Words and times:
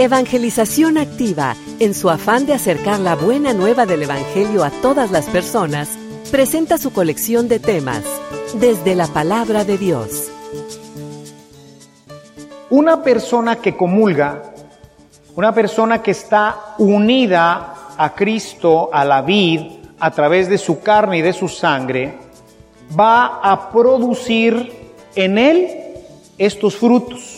Evangelización 0.00 0.96
Activa, 0.96 1.56
en 1.80 1.92
su 1.92 2.08
afán 2.08 2.46
de 2.46 2.54
acercar 2.54 3.00
la 3.00 3.16
buena 3.16 3.52
nueva 3.52 3.84
del 3.84 4.04
Evangelio 4.04 4.62
a 4.62 4.70
todas 4.70 5.10
las 5.10 5.24
personas, 5.26 5.98
presenta 6.30 6.78
su 6.78 6.92
colección 6.92 7.48
de 7.48 7.58
temas, 7.58 8.04
desde 8.60 8.94
la 8.94 9.08
palabra 9.08 9.64
de 9.64 9.76
Dios. 9.76 10.30
Una 12.70 13.02
persona 13.02 13.56
que 13.56 13.76
comulga, 13.76 14.54
una 15.34 15.52
persona 15.52 16.00
que 16.00 16.12
está 16.12 16.76
unida 16.78 17.74
a 17.96 18.14
Cristo, 18.14 18.90
a 18.92 19.04
la 19.04 19.22
vid, 19.22 19.62
a 19.98 20.12
través 20.12 20.48
de 20.48 20.58
su 20.58 20.78
carne 20.78 21.18
y 21.18 21.22
de 21.22 21.32
su 21.32 21.48
sangre, 21.48 22.14
va 22.96 23.40
a 23.42 23.72
producir 23.72 24.92
en 25.16 25.38
él 25.38 25.68
estos 26.38 26.76
frutos. 26.76 27.37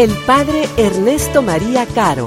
el 0.00 0.16
Padre 0.24 0.64
Ernesto 0.78 1.42
María 1.42 1.84
Caro. 1.84 2.26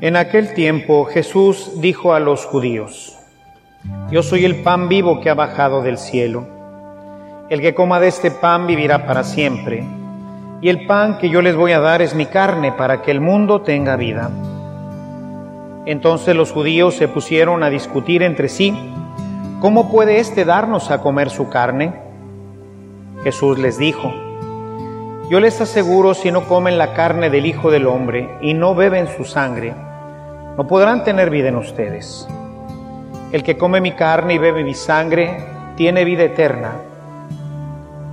En 0.00 0.16
aquel 0.16 0.54
tiempo 0.54 1.04
Jesús 1.04 1.80
dijo 1.80 2.12
a 2.12 2.18
los 2.18 2.44
judíos, 2.46 3.21
Yo 4.12 4.22
soy 4.22 4.44
el 4.44 4.56
pan 4.56 4.90
vivo 4.90 5.20
que 5.22 5.30
ha 5.30 5.34
bajado 5.34 5.80
del 5.80 5.96
cielo. 5.96 6.46
El 7.48 7.62
que 7.62 7.74
coma 7.74 7.98
de 7.98 8.08
este 8.08 8.30
pan 8.30 8.66
vivirá 8.66 9.06
para 9.06 9.24
siempre, 9.24 9.86
y 10.60 10.68
el 10.68 10.86
pan 10.86 11.16
que 11.16 11.30
yo 11.30 11.40
les 11.40 11.56
voy 11.56 11.72
a 11.72 11.80
dar 11.80 12.02
es 12.02 12.14
mi 12.14 12.26
carne 12.26 12.72
para 12.72 13.00
que 13.00 13.10
el 13.10 13.22
mundo 13.22 13.62
tenga 13.62 13.96
vida. 13.96 14.28
Entonces 15.86 16.36
los 16.36 16.52
judíos 16.52 16.94
se 16.94 17.08
pusieron 17.08 17.62
a 17.62 17.70
discutir 17.70 18.22
entre 18.22 18.50
sí, 18.50 18.76
¿cómo 19.62 19.90
puede 19.90 20.18
éste 20.18 20.44
darnos 20.44 20.90
a 20.90 21.00
comer 21.00 21.30
su 21.30 21.48
carne? 21.48 21.94
Jesús 23.24 23.58
les 23.58 23.78
dijo, 23.78 24.12
Yo 25.30 25.40
les 25.40 25.58
aseguro 25.58 26.12
si 26.12 26.30
no 26.30 26.46
comen 26.46 26.76
la 26.76 26.92
carne 26.92 27.30
del 27.30 27.46
Hijo 27.46 27.70
del 27.70 27.86
Hombre 27.86 28.28
y 28.42 28.52
no 28.52 28.74
beben 28.74 29.08
su 29.16 29.24
sangre, 29.24 29.72
no 30.58 30.66
podrán 30.66 31.02
tener 31.02 31.30
vida 31.30 31.48
en 31.48 31.56
ustedes. 31.56 32.28
El 33.32 33.42
que 33.42 33.56
come 33.56 33.80
mi 33.80 33.92
carne 33.92 34.34
y 34.34 34.38
bebe 34.38 34.62
mi 34.62 34.74
sangre 34.74 35.38
tiene 35.74 36.04
vida 36.04 36.22
eterna, 36.24 36.72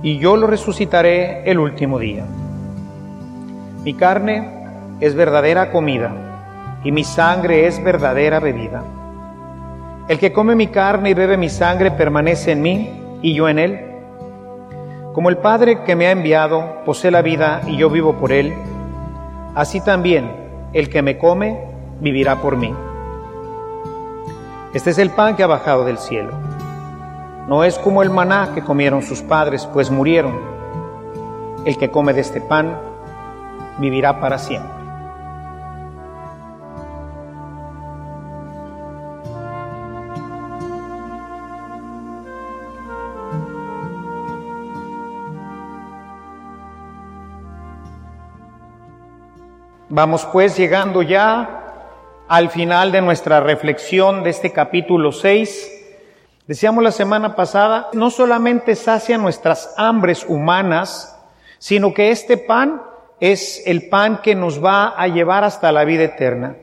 y 0.02 0.16
yo 0.16 0.34
lo 0.34 0.46
resucitaré 0.46 1.42
el 1.44 1.58
último 1.58 1.98
día. 1.98 2.24
Mi 3.84 3.92
carne 3.92 4.48
es 4.98 5.14
verdadera 5.14 5.70
comida, 5.70 6.10
y 6.84 6.90
mi 6.90 7.04
sangre 7.04 7.66
es 7.66 7.84
verdadera 7.84 8.40
bebida. 8.40 8.82
El 10.08 10.18
que 10.18 10.32
come 10.32 10.54
mi 10.54 10.68
carne 10.68 11.10
y 11.10 11.14
bebe 11.14 11.36
mi 11.36 11.50
sangre 11.50 11.90
permanece 11.90 12.52
en 12.52 12.62
mí, 12.62 12.90
y 13.20 13.34
yo 13.34 13.46
en 13.50 13.58
él. 13.58 13.80
Como 15.12 15.28
el 15.28 15.36
Padre 15.36 15.82
que 15.84 15.96
me 15.96 16.06
ha 16.06 16.12
enviado 16.12 16.82
posee 16.86 17.10
la 17.10 17.20
vida 17.20 17.60
y 17.66 17.76
yo 17.76 17.90
vivo 17.90 18.14
por 18.14 18.32
él, 18.32 18.54
así 19.54 19.82
también 19.82 20.30
el 20.72 20.88
que 20.88 21.02
me 21.02 21.18
come 21.18 21.60
vivirá 22.00 22.36
por 22.36 22.56
mí. 22.56 22.72
Este 24.72 24.90
es 24.90 24.98
el 24.98 25.10
pan 25.10 25.34
que 25.34 25.42
ha 25.42 25.48
bajado 25.48 25.84
del 25.84 25.98
cielo. 25.98 26.30
No 27.48 27.64
es 27.64 27.76
como 27.76 28.04
el 28.04 28.10
maná 28.10 28.52
que 28.54 28.62
comieron 28.62 29.02
sus 29.02 29.20
padres, 29.20 29.66
pues 29.66 29.90
murieron. 29.90 30.38
El 31.64 31.76
que 31.76 31.90
come 31.90 32.12
de 32.12 32.20
este 32.20 32.40
pan 32.40 32.78
vivirá 33.78 34.20
para 34.20 34.38
siempre. 34.38 34.80
Vamos 49.88 50.24
pues 50.26 50.56
llegando 50.56 51.02
ya 51.02 51.59
al 52.30 52.48
final 52.48 52.92
de 52.92 53.00
nuestra 53.00 53.40
reflexión 53.40 54.22
de 54.22 54.30
este 54.30 54.52
capítulo 54.52 55.10
6. 55.10 55.68
Decíamos 56.46 56.84
la 56.84 56.92
semana 56.92 57.34
pasada, 57.34 57.88
no 57.92 58.08
solamente 58.08 58.76
sacia 58.76 59.18
nuestras 59.18 59.74
hambres 59.76 60.24
humanas, 60.28 61.20
sino 61.58 61.92
que 61.92 62.12
este 62.12 62.36
pan 62.36 62.82
es 63.18 63.64
el 63.66 63.88
pan 63.88 64.20
que 64.22 64.36
nos 64.36 64.64
va 64.64 64.90
a 64.90 65.08
llevar 65.08 65.42
hasta 65.42 65.72
la 65.72 65.84
vida 65.84 66.04
eterna. 66.04 66.54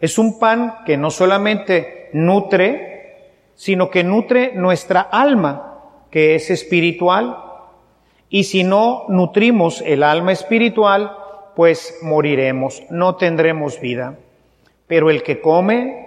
Es 0.00 0.18
un 0.18 0.40
pan 0.40 0.78
que 0.84 0.96
no 0.96 1.12
solamente 1.12 2.10
nutre, 2.12 3.44
sino 3.54 3.90
que 3.90 4.02
nutre 4.02 4.54
nuestra 4.56 5.02
alma, 5.02 5.78
que 6.10 6.34
es 6.34 6.50
espiritual. 6.50 7.36
Y 8.28 8.42
si 8.42 8.64
no 8.64 9.04
nutrimos 9.06 9.82
el 9.86 10.02
alma 10.02 10.32
espiritual, 10.32 11.16
pues 11.54 11.96
moriremos, 12.02 12.82
no 12.90 13.14
tendremos 13.14 13.80
vida. 13.80 14.16
Pero 14.92 15.08
el 15.08 15.22
que 15.22 15.40
come 15.40 16.06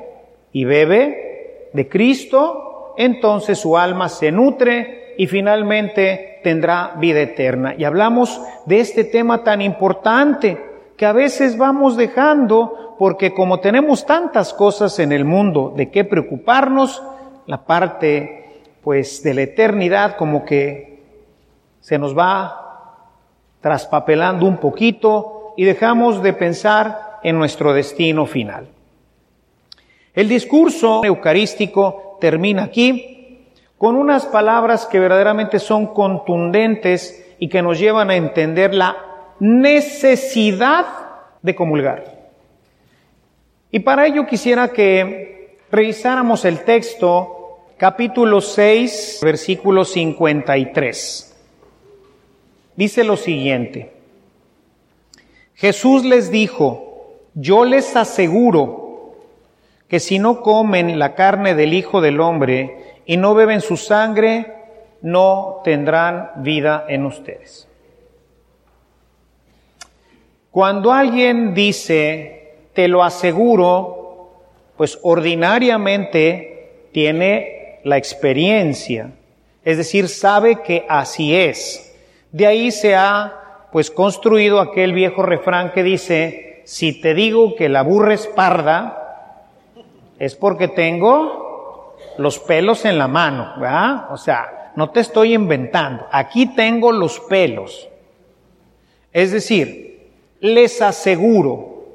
y 0.51 0.63
bebe 0.63 1.71
de 1.73 1.89
Cristo, 1.89 2.93
entonces 2.97 3.57
su 3.57 3.75
alma 3.79 4.09
se 4.09 4.31
nutre 4.31 5.15
y 5.17 5.25
finalmente 5.25 6.39
tendrá 6.43 6.93
vida 6.99 7.21
eterna. 7.21 7.73
Y 7.75 7.83
hablamos 7.83 8.39
de 8.67 8.81
este 8.81 9.03
tema 9.03 9.43
tan 9.43 9.63
importante 9.63 10.63
que 10.95 11.07
a 11.07 11.13
veces 11.13 11.57
vamos 11.57 11.97
dejando 11.97 12.95
porque 12.99 13.33
como 13.33 13.59
tenemos 13.59 14.05
tantas 14.05 14.53
cosas 14.53 14.99
en 14.99 15.11
el 15.13 15.25
mundo 15.25 15.73
de 15.75 15.89
qué 15.89 16.03
preocuparnos, 16.03 17.01
la 17.47 17.65
parte 17.65 18.61
pues 18.83 19.23
de 19.23 19.33
la 19.33 19.41
eternidad 19.41 20.15
como 20.15 20.45
que 20.45 21.01
se 21.79 21.97
nos 21.97 22.15
va 22.15 22.99
traspapelando 23.61 24.45
un 24.45 24.57
poquito 24.57 25.55
y 25.57 25.63
dejamos 25.63 26.21
de 26.21 26.33
pensar 26.33 27.17
en 27.23 27.39
nuestro 27.39 27.73
destino 27.73 28.27
final. 28.27 28.74
El 30.15 30.29
discurso 30.29 31.03
eucarístico 31.03 32.17
termina 32.21 32.63
aquí 32.63 33.47
con 33.77 33.95
unas 33.95 34.25
palabras 34.25 34.85
que 34.85 34.99
verdaderamente 34.99 35.59
son 35.59 35.87
contundentes 35.87 37.35
y 37.37 37.49
que 37.49 37.61
nos 37.61 37.77
llevan 37.77 38.09
a 38.09 38.15
entender 38.15 38.73
la 38.73 38.95
necesidad 39.39 40.85
de 41.41 41.53
comulgar. 41.53 42.29
Y 43.71 43.79
para 43.79 44.07
ello 44.07 44.25
quisiera 44.25 44.69
que 44.69 45.57
revisáramos 45.69 46.45
el 46.45 46.63
texto 46.63 47.59
capítulo 47.77 48.39
6, 48.39 49.19
versículo 49.21 49.83
53. 49.83 51.35
Dice 52.77 53.03
lo 53.03 53.17
siguiente, 53.17 53.91
Jesús 55.55 56.05
les 56.05 56.31
dijo, 56.31 57.17
yo 57.33 57.65
les 57.65 57.95
aseguro, 57.97 58.84
que 59.87 59.99
si 59.99 60.19
no 60.19 60.41
comen 60.41 60.97
la 60.97 61.15
carne 61.15 61.55
del 61.55 61.73
Hijo 61.73 62.01
del 62.01 62.19
Hombre 62.19 63.01
y 63.05 63.17
no 63.17 63.35
beben 63.35 63.61
su 63.61 63.77
sangre, 63.77 64.53
no 65.01 65.61
tendrán 65.63 66.31
vida 66.37 66.85
en 66.87 67.05
ustedes. 67.05 67.67
Cuando 70.49 70.91
alguien 70.91 71.53
dice, 71.53 72.69
te 72.73 72.87
lo 72.87 73.03
aseguro, 73.03 74.31
pues 74.77 74.97
ordinariamente 75.03 76.87
tiene 76.91 77.79
la 77.83 77.97
experiencia, 77.97 79.11
es 79.63 79.77
decir, 79.77 80.07
sabe 80.07 80.61
que 80.61 80.85
así 80.87 81.35
es. 81.35 81.93
De 82.31 82.47
ahí 82.47 82.71
se 82.71 82.95
ha 82.95 83.67
pues 83.71 83.91
construido 83.91 84.59
aquel 84.59 84.93
viejo 84.93 85.23
refrán 85.23 85.71
que 85.73 85.83
dice, 85.83 86.61
si 86.65 87.01
te 87.01 87.13
digo 87.13 87.55
que 87.55 87.67
la 87.67 87.81
burra 87.81 88.13
es 88.13 88.27
parda, 88.27 89.04
es 90.19 90.35
porque 90.35 90.67
tengo 90.67 91.95
los 92.17 92.39
pelos 92.39 92.85
en 92.85 92.97
la 92.97 93.07
mano, 93.07 93.53
¿verdad? 93.59 94.11
O 94.11 94.17
sea, 94.17 94.71
no 94.75 94.89
te 94.89 94.99
estoy 94.99 95.33
inventando, 95.33 96.05
aquí 96.11 96.47
tengo 96.47 96.91
los 96.91 97.19
pelos. 97.21 97.89
Es 99.11 99.31
decir, 99.31 100.11
les 100.39 100.81
aseguro 100.81 101.85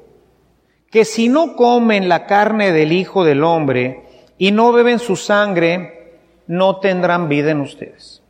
que 0.89 1.05
si 1.05 1.29
no 1.29 1.55
comen 1.55 2.09
la 2.09 2.25
carne 2.25 2.71
del 2.71 2.91
Hijo 2.91 3.23
del 3.23 3.43
Hombre 3.43 4.03
y 4.37 4.51
no 4.51 4.71
beben 4.71 4.99
su 4.99 5.15
sangre, 5.15 6.19
no 6.47 6.79
tendrán 6.79 7.29
vida 7.29 7.51
en 7.51 7.61
ustedes. 7.61 8.21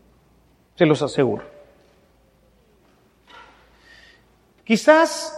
Se 0.75 0.85
los 0.85 1.01
aseguro. 1.01 1.43
Quizás 4.63 5.37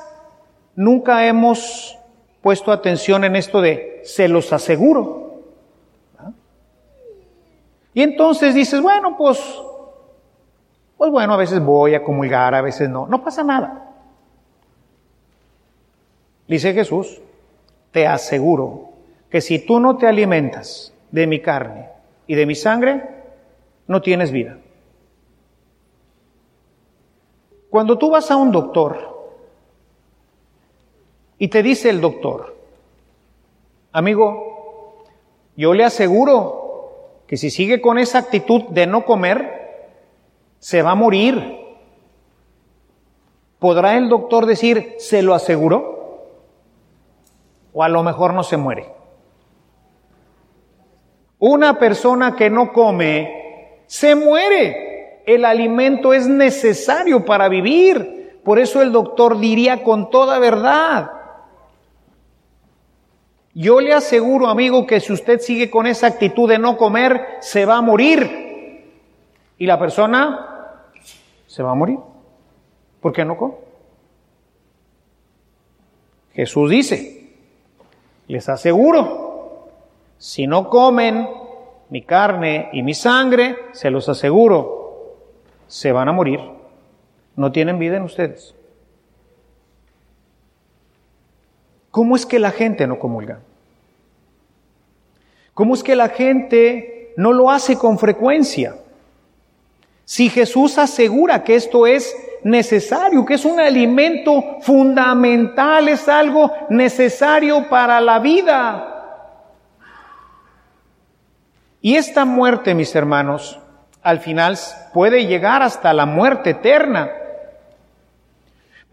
nunca 0.76 1.26
hemos 1.26 1.98
puesto 2.44 2.74
atención 2.74 3.24
en 3.24 3.38
esto 3.38 3.62
de 3.62 4.02
se 4.04 4.28
los 4.28 4.52
aseguro. 4.52 5.24
Y 7.94 8.02
entonces 8.02 8.54
dices, 8.54 8.82
bueno, 8.82 9.16
pues, 9.18 9.40
pues 10.98 11.10
bueno, 11.10 11.34
a 11.36 11.38
veces 11.38 11.64
voy 11.64 11.96
a 11.96 12.04
comulgar, 12.04 12.54
a 12.54 12.62
veces 12.62 12.90
no, 12.90 13.08
no 13.08 13.24
pasa 13.24 13.44
nada. 13.44 13.92
Dice 16.48 16.74
Jesús, 16.74 17.22
te 17.92 18.08
aseguro 18.08 18.90
que 19.30 19.40
si 19.40 19.60
tú 19.60 19.80
no 19.80 19.96
te 19.96 20.08
alimentas 20.08 20.94
de 21.12 21.28
mi 21.28 21.40
carne 21.40 21.88
y 22.28 22.36
de 22.36 22.46
mi 22.46 22.56
sangre, 22.56 23.24
no 23.88 24.02
tienes 24.02 24.32
vida. 24.32 24.58
Cuando 27.70 27.98
tú 27.98 28.10
vas 28.10 28.30
a 28.30 28.36
un 28.36 28.52
doctor 28.52 29.13
y 31.44 31.50
te 31.50 31.62
dice 31.62 31.90
el 31.90 32.00
doctor, 32.00 32.56
amigo, 33.92 35.04
yo 35.58 35.74
le 35.74 35.84
aseguro 35.84 37.26
que 37.28 37.36
si 37.36 37.50
sigue 37.50 37.82
con 37.82 37.98
esa 37.98 38.20
actitud 38.20 38.64
de 38.70 38.88
no 38.88 39.04
comer, 39.04 39.90
se 40.60 40.82
va 40.82 40.92
a 40.92 40.96
morir. 40.96 41.60
¿Podrá 43.60 43.98
el 43.98 44.08
doctor 44.08 44.46
decir, 44.46 44.96
se 45.00 45.22
lo 45.22 45.34
aseguró? 45.34 46.30
O 47.74 47.84
a 47.84 47.90
lo 47.90 48.04
mejor 48.04 48.34
no 48.34 48.44
se 48.44 48.56
muere. 48.56 48.94
Una 51.40 51.78
persona 51.78 52.38
que 52.38 52.50
no 52.50 52.72
come, 52.72 53.82
se 53.86 54.16
muere. 54.16 55.24
El 55.26 55.44
alimento 55.44 56.14
es 56.14 56.26
necesario 56.26 57.26
para 57.26 57.50
vivir. 57.50 58.40
Por 58.46 58.60
eso 58.60 58.82
el 58.82 58.94
doctor 58.94 59.42
diría 59.42 59.84
con 59.84 60.10
toda 60.10 60.40
verdad, 60.40 61.12
yo 63.54 63.82
le 63.82 63.94
aseguro, 63.94 64.48
amigo, 64.48 64.88
que 64.88 65.00
si 65.00 65.14
usted 65.14 65.40
sigue 65.40 65.70
con 65.70 65.86
esa 65.86 66.08
actitud 66.08 66.50
de 66.50 66.58
no 66.58 66.78
comer, 66.78 67.38
se 67.40 67.66
va 67.66 67.78
a 67.78 67.82
morir. 67.82 68.90
Y 69.58 69.66
la 69.68 69.78
persona 69.78 70.82
se 71.46 71.62
va 71.62 71.72
a 71.72 71.76
morir. 71.76 72.00
¿Por 73.00 73.14
qué 73.14 73.24
no 73.24 73.38
come? 73.38 73.54
Jesús 76.34 76.70
dice, 76.72 77.30
les 78.28 78.50
aseguro, 78.50 79.70
si 80.18 80.48
no 80.48 80.70
comen 80.70 81.30
mi 81.90 82.02
carne 82.02 82.70
y 82.74 82.82
mi 82.82 82.96
sangre, 82.96 83.56
se 83.74 83.92
los 83.92 84.10
aseguro, 84.10 85.16
se 85.68 85.92
van 85.92 86.10
a 86.10 86.12
morir. 86.12 86.40
No 87.36 87.52
tienen 87.52 87.78
vida 87.78 87.98
en 87.98 88.04
ustedes. 88.04 88.56
¿Cómo 91.94 92.16
es 92.16 92.26
que 92.26 92.40
la 92.40 92.50
gente 92.50 92.88
no 92.88 92.98
comulga? 92.98 93.38
¿Cómo 95.54 95.76
es 95.76 95.84
que 95.84 95.96
la 95.96 96.10
gente 96.10 97.14
no 97.18 97.32
lo 97.32 97.52
hace 97.52 97.78
con 97.78 98.00
frecuencia? 98.00 98.78
Si 100.04 100.28
Jesús 100.28 100.80
asegura 100.80 101.44
que 101.44 101.54
esto 101.54 101.86
es 101.86 102.16
necesario, 102.44 103.24
que 103.24 103.36
es 103.36 103.46
un 103.46 103.60
alimento 103.60 104.58
fundamental, 104.62 105.88
es 105.88 106.10
algo 106.10 106.52
necesario 106.68 107.70
para 107.70 108.02
la 108.02 108.18
vida. 108.18 109.30
Y 111.80 111.96
esta 111.96 112.26
muerte, 112.26 112.74
mis 112.74 112.96
hermanos, 112.96 113.60
al 114.02 114.20
final 114.20 114.58
puede 114.96 115.28
llegar 115.28 115.62
hasta 115.62 115.94
la 115.94 116.08
muerte 116.08 116.50
eterna. 116.50 117.12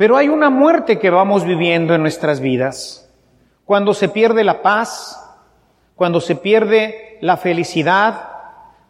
Pero 0.01 0.17
hay 0.17 0.31
una 0.31 0.49
muerte 0.49 0.99
que 0.99 1.11
vamos 1.11 1.45
viviendo 1.45 1.95
en 1.95 2.01
nuestras 2.01 2.41
vidas. 2.41 3.07
Cuando 3.67 3.93
se 3.93 4.09
pierde 4.09 4.45
la 4.45 4.63
paz, 4.63 5.23
cuando 5.95 6.23
se 6.23 6.37
pierde 6.37 7.19
la 7.21 7.37
felicidad, 7.37 8.31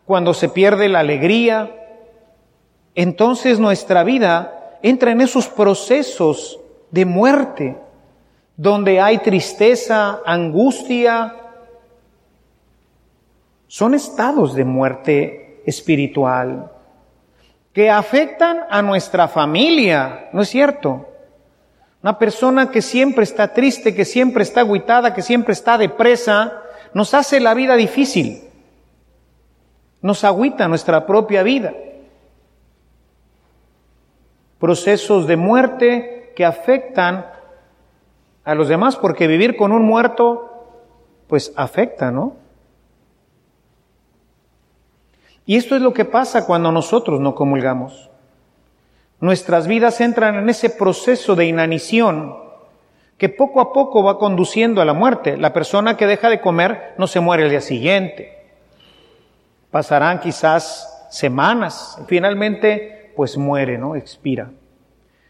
cuando 0.07 0.33
se 0.35 0.49
pierde 0.49 0.89
la 0.89 1.01
alegría, 1.01 1.69
entonces 2.95 3.59
nuestra 3.59 4.05
vida 4.05 4.79
entra 4.83 5.11
en 5.11 5.21
esos 5.21 5.49
procesos 5.49 6.61
de 6.93 7.05
muerte, 7.05 7.77
donde 8.57 9.01
hay 9.01 9.19
tristeza, 9.19 10.21
angustia. 10.25 11.35
Son 13.67 13.95
estados 13.95 14.55
de 14.55 14.65
muerte 14.65 15.61
espiritual 15.67 16.71
que 17.73 17.91
afectan 17.91 18.65
a 18.69 18.83
nuestra 18.83 19.29
familia, 19.29 20.29
¿no 20.33 20.43
es 20.43 20.49
cierto? 20.49 21.09
Una 22.03 22.19
persona 22.19 22.71
que 22.71 22.83
siempre 22.83 23.25
está 23.25 23.53
triste, 23.53 23.95
que 23.95 24.05
siempre 24.05 24.43
está 24.43 24.63
aguitada, 24.63 25.15
que 25.15 25.23
siempre 25.23 25.53
está 25.53 25.79
depresa, 25.79 26.63
nos 26.95 27.15
hace 27.15 27.39
la 27.39 27.55
vida 27.55 27.77
difícil, 27.77 28.43
nos 30.03 30.25
agüita 30.25 30.67
nuestra 30.67 31.07
propia 31.07 31.43
vida. 31.43 31.73
Procesos 34.59 35.27
de 35.27 35.37
muerte 35.37 36.33
que 36.35 36.45
afectan 36.45 37.27
a 38.45 38.55
los 38.55 38.69
demás, 38.69 38.97
porque 38.97 39.27
vivir 39.27 39.57
con 39.57 39.73
un 39.73 39.83
muerto, 39.83 40.51
pues 41.29 41.53
afecta, 41.55 42.11
¿no? 42.11 42.40
Y 45.51 45.57
esto 45.57 45.75
es 45.75 45.83
lo 45.83 45.93
que 45.93 46.05
pasa 46.05 46.47
cuando 46.47 46.71
nosotros 46.71 47.19
no 47.19 47.35
comulgamos. 47.35 48.09
Nuestras 49.19 49.67
vidas 49.67 50.01
entran 50.01 50.37
en 50.37 50.49
ese 50.49 50.71
proceso 50.71 51.35
de 51.35 51.47
inanición 51.47 52.37
que 53.19 53.29
poco 53.29 53.61
a 53.61 53.73
poco 53.73 54.05
va 54.05 54.17
conduciendo 54.17 54.81
a 54.81 54.85
la 54.85 54.93
muerte. 54.93 55.37
La 55.37 55.53
persona 55.53 55.97
que 55.97 56.07
deja 56.07 56.31
de 56.31 56.41
comer 56.41 56.95
no 56.99 57.09
se 57.09 57.19
muere 57.19 57.43
el 57.43 57.51
día 57.51 57.63
siguiente. 57.63 58.47
Pasarán 59.73 60.21
quizás 60.21 61.09
semanas. 61.11 62.01
Finalmente, 62.07 63.13
pues 63.17 63.37
muere, 63.37 63.77
¿no? 63.77 63.97
Expira. 63.97 64.53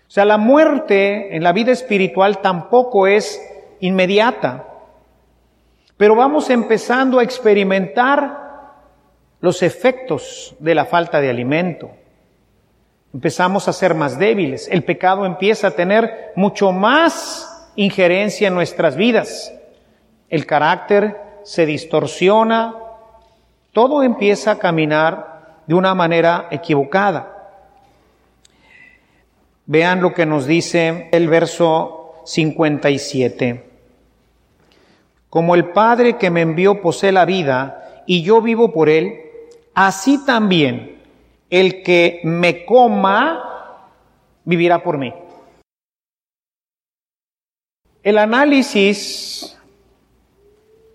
O 0.07 0.11
sea, 0.11 0.27
la 0.27 0.37
muerte 0.37 1.35
en 1.35 1.43
la 1.43 1.55
vida 1.55 1.73
espiritual 1.73 2.43
tampoco 2.43 3.07
es 3.07 3.41
inmediata. 3.81 4.67
Pero 5.97 6.15
vamos 6.15 6.51
empezando 6.51 7.19
a 7.19 7.23
experimentar 7.23 8.50
los 9.41 9.63
efectos 9.63 10.55
de 10.59 10.75
la 10.75 10.85
falta 10.85 11.21
de 11.21 11.31
alimento. 11.31 11.91
Empezamos 13.13 13.67
a 13.67 13.73
ser 13.73 13.95
más 13.95 14.19
débiles. 14.19 14.69
El 14.69 14.85
pecado 14.85 15.27
empieza 15.27 15.69
a 15.69 15.73
tener 15.73 16.33
mucho 16.37 16.71
más 16.73 17.71
injerencia 17.75 18.49
en 18.49 18.55
nuestras 18.55 18.97
vidas. 18.97 19.53
El 20.29 20.47
carácter 20.47 21.17
se 21.43 21.67
distorsiona. 21.67 22.77
Todo 23.73 24.03
empieza 24.03 24.53
a 24.53 24.59
caminar 24.59 25.63
de 25.67 25.75
una 25.75 25.95
manera 25.95 26.49
equivocada. 26.51 27.37
Vean 29.67 30.01
lo 30.03 30.13
que 30.13 30.27
nos 30.27 30.47
dice 30.47 31.09
el 31.13 31.29
verso 31.29 32.23
57. 32.25 33.71
Como 35.29 35.55
el 35.55 35.67
Padre 35.67 36.17
que 36.17 36.31
me 36.31 36.41
envió 36.41 36.81
posee 36.83 37.13
la 37.13 37.25
vida 37.25 38.03
y 38.07 38.23
yo 38.23 38.43
vivo 38.43 38.73
por 38.73 38.89
él, 38.89 39.30
así 39.75 40.25
también 40.25 41.01
el 41.49 41.83
que 41.83 42.21
me 42.25 42.65
coma 42.65 43.45
vivirá 44.45 44.83
por 44.83 44.99
mí. 44.99 45.13
El 48.03 48.19
análisis 48.19 49.59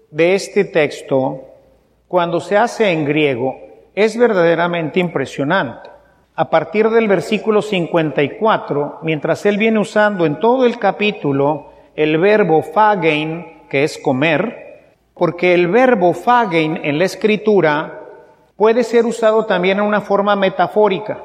de 0.10 0.34
este 0.34 0.66
texto, 0.66 1.44
cuando 2.08 2.40
se 2.40 2.58
hace 2.58 2.92
en 2.92 3.06
griego, 3.06 3.58
es 3.94 4.18
verdaderamente 4.18 5.00
impresionante. 5.00 5.90
A 6.36 6.50
partir 6.50 6.90
del 6.90 7.08
versículo 7.08 7.62
54, 7.62 9.00
mientras 9.04 9.46
él 9.46 9.58
viene 9.58 9.80
usando 9.80 10.26
en 10.26 10.40
todo 10.40 10.66
el 10.66 10.80
capítulo 10.80 11.72
el 11.96 12.18
verbo 12.18 12.62
fagein, 12.62 13.68
que 13.70 13.84
es 13.84 13.98
comer, 13.98 14.96
porque 15.14 15.54
el 15.54 15.68
verbo 15.68 16.14
fagein 16.14 16.80
en 16.84 16.98
la 16.98 17.06
escritura 17.06 17.95
puede 18.56 18.84
ser 18.84 19.06
usado 19.06 19.46
también 19.46 19.80
en 19.80 19.86
una 19.86 20.02
forma 20.02 20.36
metafórica, 20.36 21.24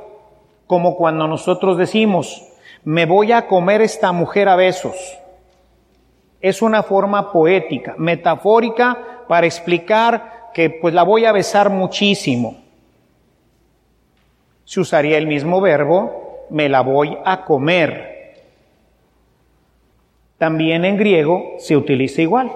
como 0.66 0.96
cuando 0.96 1.26
nosotros 1.26 1.76
decimos, 1.76 2.46
me 2.84 3.06
voy 3.06 3.32
a 3.32 3.46
comer 3.46 3.82
esta 3.82 4.12
mujer 4.12 4.48
a 4.48 4.56
besos. 4.56 4.96
Es 6.40 6.62
una 6.62 6.82
forma 6.82 7.32
poética, 7.32 7.94
metafórica, 7.98 9.24
para 9.28 9.46
explicar 9.46 10.50
que 10.54 10.70
pues 10.70 10.94
la 10.94 11.02
voy 11.02 11.24
a 11.24 11.32
besar 11.32 11.70
muchísimo. 11.70 12.56
Se 14.64 14.80
usaría 14.80 15.18
el 15.18 15.26
mismo 15.26 15.60
verbo, 15.60 16.46
me 16.50 16.68
la 16.68 16.80
voy 16.80 17.16
a 17.24 17.44
comer. 17.44 18.34
También 20.38 20.84
en 20.84 20.96
griego 20.96 21.56
se 21.58 21.76
utiliza 21.76 22.22
igual. 22.22 22.50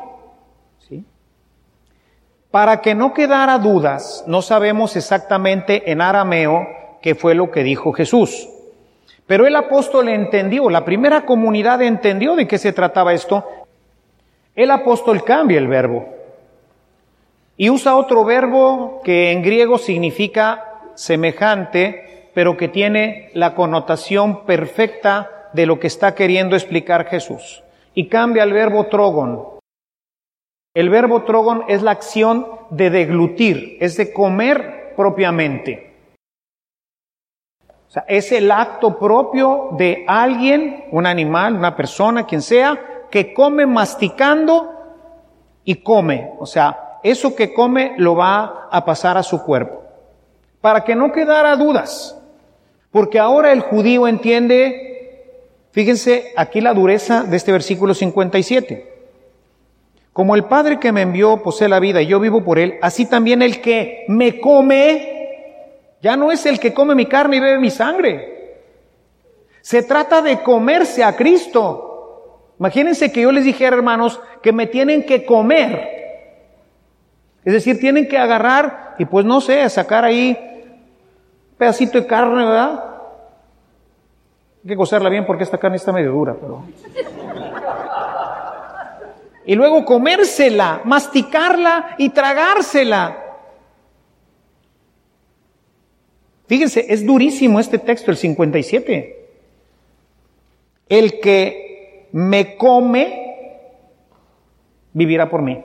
Para 2.55 2.83
que 2.83 2.95
no 2.95 3.13
quedara 3.13 3.59
dudas, 3.59 4.23
no 4.29 4.41
sabemos 4.41 4.95
exactamente 4.95 5.91
en 5.91 6.01
arameo 6.01 6.65
qué 7.03 7.17
fue 7.17 7.35
lo 7.35 7.51
que 7.51 7.65
dijo 7.65 7.93
Jesús. 7.93 8.49
Pero 9.27 9.49
el 9.49 9.57
apóstol 9.57 10.09
entendió, 10.09 10.71
la 10.71 10.85
primera 10.85 11.27
comunidad 11.27 11.83
entendió 11.83 12.37
de 12.37 12.47
qué 12.47 12.59
se 12.59 12.73
trataba 12.73 13.13
esto. 13.13 13.45
El 14.55 14.71
apóstol 14.71 15.25
cambia 15.25 15.59
el 15.59 15.67
verbo 15.67 16.07
y 17.57 17.71
usa 17.71 17.97
otro 17.97 18.25
verbo 18.25 19.01
que 19.03 19.33
en 19.33 19.43
griego 19.43 19.77
significa 19.77 20.77
semejante, 20.95 22.29
pero 22.35 22.57
que 22.57 22.69
tiene 22.69 23.31
la 23.35 23.57
connotación 23.57 24.45
perfecta 24.45 25.49
de 25.55 25.67
lo 25.67 25.81
que 25.81 25.89
está 25.89 26.15
queriendo 26.15 26.55
explicar 26.55 27.07
Jesús. 27.07 27.65
Y 27.95 28.07
cambia 28.07 28.45
el 28.45 28.53
verbo 28.53 28.87
trogon, 28.87 29.54
el 30.75 30.91
verbo 30.91 31.23
trogon 31.23 31.65
es 31.69 31.83
la 31.83 31.93
acción 31.93 32.49
de 32.71 32.91
deglutir, 32.91 33.79
es 33.81 33.97
de 33.97 34.13
comer 34.13 34.93
propiamente. 34.97 35.95
O 37.89 37.91
sea, 37.95 38.05
es 38.09 38.33
el 38.33 38.51
acto 38.51 38.99
propio 38.99 39.69
de 39.79 40.05
alguien, 40.09 40.87
un 40.91 41.07
animal, 41.07 41.55
una 41.55 41.77
persona, 41.77 42.27
quien 42.27 42.43
sea, 42.43 43.07
que 43.09 43.33
come 43.33 43.67
masticando 43.67 44.73
y 45.65 45.77
come. 45.77 46.33
O 46.41 46.47
sea, 46.47 46.99
eso 47.05 47.37
que 47.37 47.55
come 47.55 47.95
lo 47.97 48.17
va 48.17 48.69
a 48.69 48.85
pasar 48.85 49.17
a 49.17 49.23
su 49.23 49.45
cuerpo. 49.45 49.85
Para 50.61 50.83
que 50.83 50.97
no 50.97 51.13
quedara 51.13 51.55
dudas. 51.55 52.21
Porque 52.91 53.21
ahora 53.21 53.53
el 53.53 53.61
judío 53.61 54.09
entiende, 54.09 55.45
fíjense 55.71 56.33
aquí 56.37 56.61
la 56.61 56.75
dureza 56.75 57.23
de 57.23 57.37
este 57.37 57.53
versículo 57.53 57.95
57. 57.95 58.94
Como 60.15 60.37
el 60.37 60.45
Padre 60.45 60.79
que 60.79 60.93
me 60.93 61.03
envió 61.03 61.43
posee 61.43 61.69
la 61.69 61.81
vida 61.81 62.01
y 62.01 62.07
yo 62.07 62.21
vivo 62.21 62.45
por 62.45 62.61
él, 62.61 62.79
así 62.81 63.05
también 63.05 63.43
el 63.43 63.61
que 63.61 64.05
me 64.07 64.41
come, 64.41 65.99
ya 66.01 66.17
no 66.17 66.31
es 66.31 66.47
el 66.47 66.61
que 66.61 66.73
come 66.73 66.95
mi 66.95 67.07
carne 67.07 67.37
y 67.37 67.41
bebe 67.41 67.59
mi 67.59 67.71
sangre. 67.71 68.61
Se 69.61 69.83
trata 69.83 70.23
de 70.23 70.41
comerse 70.41 71.03
a 71.03 71.17
Cristo. 71.17 72.53
Imagínense 72.61 73.11
que 73.11 73.23
yo 73.23 73.33
les 73.33 73.45
dijera, 73.45 73.75
hermanos, 73.75 74.21
que 74.41 74.53
me 74.53 74.69
tienen 74.69 75.05
que 75.05 75.27
comer. 75.27 75.91
Es 77.45 77.53
decir, 77.53 77.81
tienen 77.81 78.07
que 78.07 78.17
agarrar 78.17 78.95
y 79.01 79.07
pues 79.07 79.27
no 79.27 79.41
sé, 79.41 79.69
sacar 79.69 80.05
ahí 80.05 80.39
un 81.51 81.59
pedacito 81.59 82.01
de 82.01 82.07
carne, 82.07 82.45
¿verdad? 82.45 82.85
Hay 84.63 84.69
que 84.69 84.77
cocerla 84.77 85.09
bien 85.09 85.27
porque 85.27 85.43
esta 85.43 85.59
carne 85.59 85.77
está 85.77 85.91
medio 85.91 86.13
dura, 86.13 86.37
pero 86.41 86.63
y 89.47 89.55
luego 89.55 89.85
comérsela, 89.85 90.83
masticarla 90.85 91.95
y 91.99 92.11
tragársela. 92.11 93.21
Fíjense, 96.47 96.87
es 96.89 97.05
durísimo 97.05 97.59
este 97.59 97.79
texto, 97.79 98.11
el 98.11 98.17
57. 98.17 99.29
El 100.89 101.21
que 101.21 102.09
me 102.13 102.57
come, 102.57 103.71
vivirá 104.93 105.29
por 105.29 105.43
mí. 105.43 105.63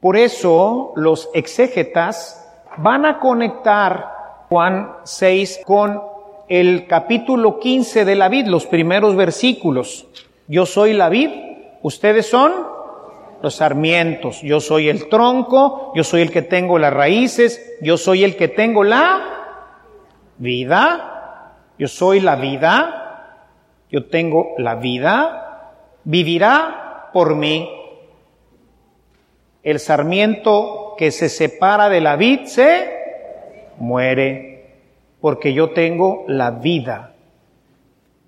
Por 0.00 0.16
eso 0.16 0.92
los 0.94 1.28
exégetas 1.34 2.48
van 2.76 3.04
a 3.04 3.18
conectar 3.18 4.46
Juan 4.48 4.92
6 5.04 5.60
con 5.66 6.00
el 6.48 6.86
capítulo 6.86 7.58
15 7.58 8.04
de 8.04 8.14
la 8.14 8.28
vid, 8.28 8.46
los 8.46 8.66
primeros 8.66 9.16
versículos. 9.16 10.06
Yo 10.48 10.64
soy 10.64 10.94
la 10.94 11.10
vid, 11.10 11.30
ustedes 11.82 12.26
son 12.26 12.52
los 13.42 13.54
sarmientos, 13.54 14.40
yo 14.40 14.60
soy 14.60 14.88
el 14.88 15.08
tronco, 15.10 15.92
yo 15.94 16.02
soy 16.02 16.22
el 16.22 16.32
que 16.32 16.40
tengo 16.40 16.78
las 16.78 16.92
raíces, 16.92 17.76
yo 17.82 17.98
soy 17.98 18.24
el 18.24 18.34
que 18.34 18.48
tengo 18.48 18.82
la 18.82 19.20
vida, 20.38 21.54
yo 21.78 21.86
soy 21.86 22.20
la 22.20 22.36
vida, 22.36 23.44
yo 23.90 24.06
tengo 24.06 24.54
la 24.56 24.74
vida, 24.74 25.74
vivirá 26.04 27.10
por 27.12 27.36
mí. 27.36 27.70
El 29.62 29.78
sarmiento 29.80 30.94
que 30.96 31.10
se 31.10 31.28
separa 31.28 31.90
de 31.90 32.00
la 32.00 32.16
vid 32.16 32.44
se 32.44 32.90
muere, 33.76 34.78
porque 35.20 35.52
yo 35.52 35.70
tengo 35.70 36.24
la 36.26 36.52
vida. 36.52 37.14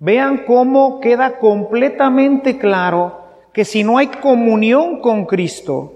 Vean 0.03 0.45
cómo 0.47 0.99
queda 0.99 1.37
completamente 1.37 2.57
claro 2.57 3.19
que 3.53 3.63
si 3.63 3.83
no 3.83 3.99
hay 3.99 4.07
comunión 4.07 4.99
con 4.99 5.27
Cristo, 5.27 5.93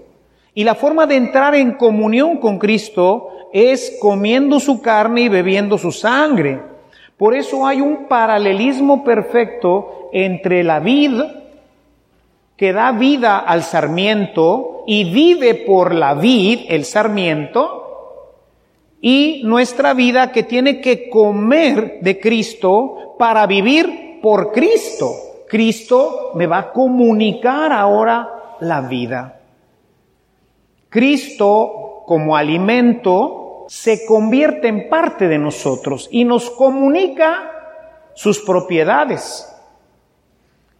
y 0.54 0.62
la 0.62 0.76
forma 0.76 1.06
de 1.06 1.16
entrar 1.16 1.56
en 1.56 1.72
comunión 1.72 2.36
con 2.36 2.60
Cristo 2.60 3.30
es 3.52 3.98
comiendo 4.00 4.60
su 4.60 4.80
carne 4.80 5.22
y 5.22 5.28
bebiendo 5.28 5.76
su 5.76 5.90
sangre. 5.90 6.60
Por 7.16 7.34
eso 7.34 7.66
hay 7.66 7.80
un 7.80 8.06
paralelismo 8.06 9.02
perfecto 9.02 10.08
entre 10.12 10.62
la 10.62 10.78
vid 10.78 11.22
que 12.56 12.72
da 12.72 12.92
vida 12.92 13.40
al 13.40 13.64
sarmiento 13.64 14.84
y 14.86 15.02
vive 15.12 15.54
por 15.54 15.92
la 15.92 16.14
vid 16.14 16.60
el 16.68 16.84
sarmiento 16.84 17.85
y 19.08 19.42
nuestra 19.44 19.94
vida 19.94 20.32
que 20.32 20.42
tiene 20.42 20.80
que 20.80 21.08
comer 21.08 21.98
de 22.00 22.18
Cristo 22.18 23.14
para 23.16 23.46
vivir 23.46 24.18
por 24.20 24.50
Cristo. 24.50 25.12
Cristo 25.48 26.32
me 26.34 26.48
va 26.48 26.58
a 26.58 26.72
comunicar 26.72 27.70
ahora 27.70 28.56
la 28.58 28.80
vida. 28.80 29.38
Cristo 30.88 32.02
como 32.04 32.36
alimento 32.36 33.66
se 33.68 34.04
convierte 34.06 34.66
en 34.66 34.88
parte 34.88 35.28
de 35.28 35.38
nosotros 35.38 36.08
y 36.10 36.24
nos 36.24 36.50
comunica 36.50 37.52
sus 38.12 38.40
propiedades. 38.40 39.56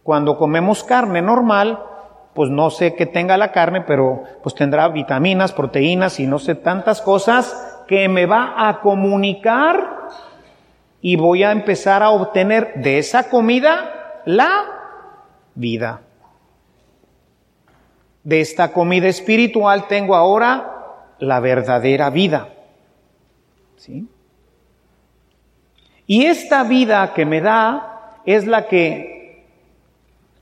Cuando 0.03 0.37
comemos 0.37 0.83
carne 0.83 1.21
normal, 1.21 1.81
pues 2.33 2.49
no 2.49 2.71
sé 2.71 2.93
qué 2.93 3.05
tenga 3.05 3.37
la 3.37 3.53
carne, 3.53 3.85
pero 3.87 4.23
pues 4.43 4.53
tendrá 4.53 4.89
vitaminas, 4.89 5.53
proteínas 5.53 6.19
y 6.19 6.27
no 6.27 6.39
sé 6.39 6.55
tantas 6.55 7.01
cosas 7.01 7.66
que 7.87 8.07
me 8.09 8.25
va 8.25 8.67
a 8.67 8.81
comunicar 8.81 10.09
y 11.01 11.15
voy 11.15 11.43
a 11.43 11.51
empezar 11.51 12.03
a 12.03 12.09
obtener 12.09 12.73
de 12.75 12.97
esa 12.97 13.29
comida 13.29 14.21
la 14.25 14.49
vida. 15.55 16.01
De 18.23 18.41
esta 18.41 18.73
comida 18.73 19.07
espiritual 19.07 19.87
tengo 19.87 20.15
ahora 20.15 21.13
la 21.19 21.39
verdadera 21.39 22.09
vida. 22.09 22.49
¿Sí? 23.77 24.07
Y 26.07 26.25
esta 26.25 26.63
vida 26.63 27.13
que 27.13 27.25
me 27.25 27.41
da 27.41 28.21
es 28.25 28.47
la 28.47 28.67
que, 28.67 29.45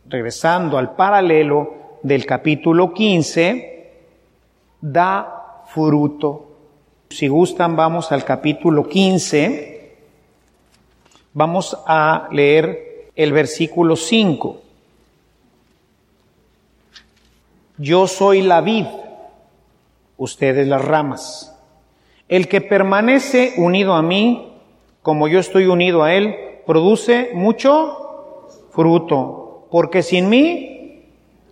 regresando 0.08 0.78
al 0.78 0.96
paralelo 0.96 2.00
del 2.04 2.26
capítulo 2.26 2.94
15, 2.94 3.94
da 4.82 5.64
fruto. 5.68 6.55
Si 7.16 7.30
gustan, 7.30 7.78
vamos 7.78 8.12
al 8.12 8.26
capítulo 8.26 8.90
15 8.90 9.72
Vamos 11.32 11.78
a 11.88 12.28
leer 12.34 13.12
el 13.16 13.32
versículo 13.32 13.96
5. 13.96 14.62
Yo 17.78 18.08
soy 18.08 18.42
la 18.42 18.60
vid, 18.60 18.86
ustedes 20.18 20.68
las 20.68 20.84
ramas. 20.84 21.58
El 22.28 22.50
que 22.50 22.60
permanece 22.60 23.54
unido 23.60 23.94
a 23.94 24.02
mí, 24.02 24.52
como 25.02 25.30
yo 25.30 25.40
estoy 25.40 25.68
unido 25.68 26.04
a 26.04 26.14
él, 26.14 26.36
produce 26.66 27.32
mucho 27.34 28.50
fruto, 28.72 29.70
porque 29.72 30.04
sin 30.04 30.28
mí 30.28 31.06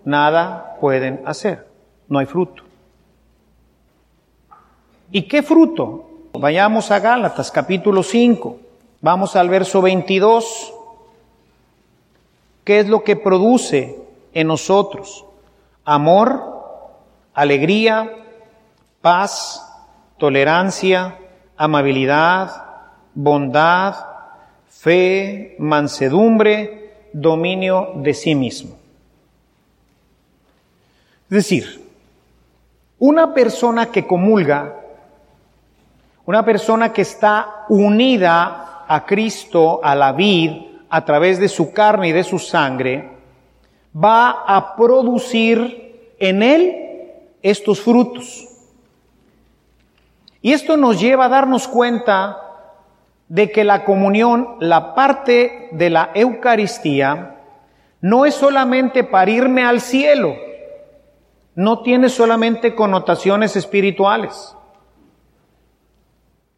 nada 0.03 0.75
pueden 0.81 1.21
hacer. 1.25 1.65
No 2.09 2.19
hay 2.19 2.25
fruto. 2.25 2.63
¿Y 5.15 5.27
qué 5.27 5.43
fruto? 5.43 6.09
Vayamos 6.33 6.89
a 6.89 6.99
Gálatas 6.99 7.51
capítulo 7.51 8.01
5. 8.01 8.57
Vamos 8.99 9.35
al 9.35 9.47
verso 9.47 9.79
22. 9.79 10.73
¿Qué 12.63 12.79
es 12.79 12.89
lo 12.89 13.03
que 13.03 13.15
produce 13.15 13.95
en 14.33 14.47
nosotros? 14.47 15.23
Amor, 15.85 16.41
alegría, 17.35 18.11
paz, 19.01 19.63
tolerancia, 20.17 21.19
amabilidad, 21.57 22.49
bondad, 23.13 23.93
fe, 24.67 25.55
mansedumbre, 25.59 27.09
dominio 27.13 27.91
de 27.97 28.15
sí 28.15 28.33
mismo. 28.33 28.77
Es 31.25 31.35
decir, 31.37 31.83
una 32.97 33.35
persona 33.35 33.91
que 33.91 34.07
comulga, 34.07 34.79
una 36.25 36.45
persona 36.45 36.93
que 36.93 37.01
está 37.01 37.65
unida 37.69 38.85
a 38.87 39.05
Cristo, 39.05 39.81
a 39.83 39.95
la 39.95 40.13
vid, 40.13 40.51
a 40.89 41.03
través 41.03 41.39
de 41.39 41.49
su 41.49 41.73
carne 41.73 42.09
y 42.09 42.11
de 42.11 42.23
su 42.23 42.39
sangre, 42.39 43.09
va 43.95 44.43
a 44.45 44.75
producir 44.75 46.13
en 46.19 46.43
él 46.43 46.83
estos 47.41 47.81
frutos. 47.81 48.47
Y 50.41 50.53
esto 50.53 50.77
nos 50.77 50.99
lleva 50.99 51.25
a 51.25 51.29
darnos 51.29 51.67
cuenta 51.67 52.37
de 53.27 53.51
que 53.51 53.63
la 53.63 53.83
comunión, 53.85 54.57
la 54.59 54.93
parte 54.93 55.69
de 55.71 55.89
la 55.89 56.11
Eucaristía, 56.13 57.37
no 58.01 58.25
es 58.25 58.35
solamente 58.35 59.03
para 59.03 59.31
irme 59.31 59.63
al 59.63 59.79
cielo, 59.79 60.35
no 61.55 61.81
tiene 61.81 62.09
solamente 62.09 62.75
connotaciones 62.75 63.55
espirituales. 63.55 64.55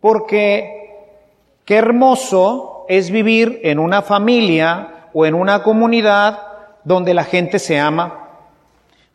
Porque 0.05 1.17
qué 1.65 1.77
hermoso 1.77 2.85
es 2.87 3.09
vivir 3.09 3.59
en 3.63 3.79
una 3.79 4.03
familia 4.03 5.07
o 5.15 5.25
en 5.25 5.33
una 5.33 5.63
comunidad 5.63 6.43
donde 6.83 7.15
la 7.15 7.23
gente 7.23 7.57
se 7.57 7.79
ama, 7.79 8.29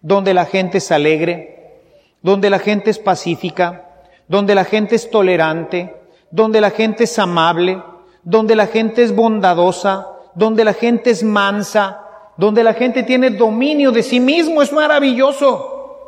donde 0.01 0.35
la 0.35 0.47
gente 0.47 0.79
es 0.79 0.91
alegre, 0.91 1.85
donde 2.23 2.51
la 2.51 2.59
gente 2.59 2.91
es 2.91 2.99
pacífica, 2.99 3.85
donde 4.27 4.57
la 4.57 4.65
gente 4.65 4.97
es 4.97 5.09
tolerante, 5.13 5.95
donde 6.33 6.61
la 6.61 6.71
gente 6.71 7.05
es 7.05 7.17
amable, 7.21 7.81
donde 8.25 8.57
la 8.57 8.67
gente 8.67 9.05
es 9.05 9.15
bondadosa, 9.15 10.09
donde 10.35 10.65
la 10.65 10.73
gente 10.73 11.11
es 11.11 11.23
mansa, 11.23 12.01
donde 12.37 12.65
la 12.65 12.75
gente 12.75 13.05
tiene 13.05 13.31
dominio 13.31 13.93
de 13.93 14.03
sí 14.03 14.19
mismo, 14.19 14.61
es 14.61 14.73
maravilloso. 14.73 16.01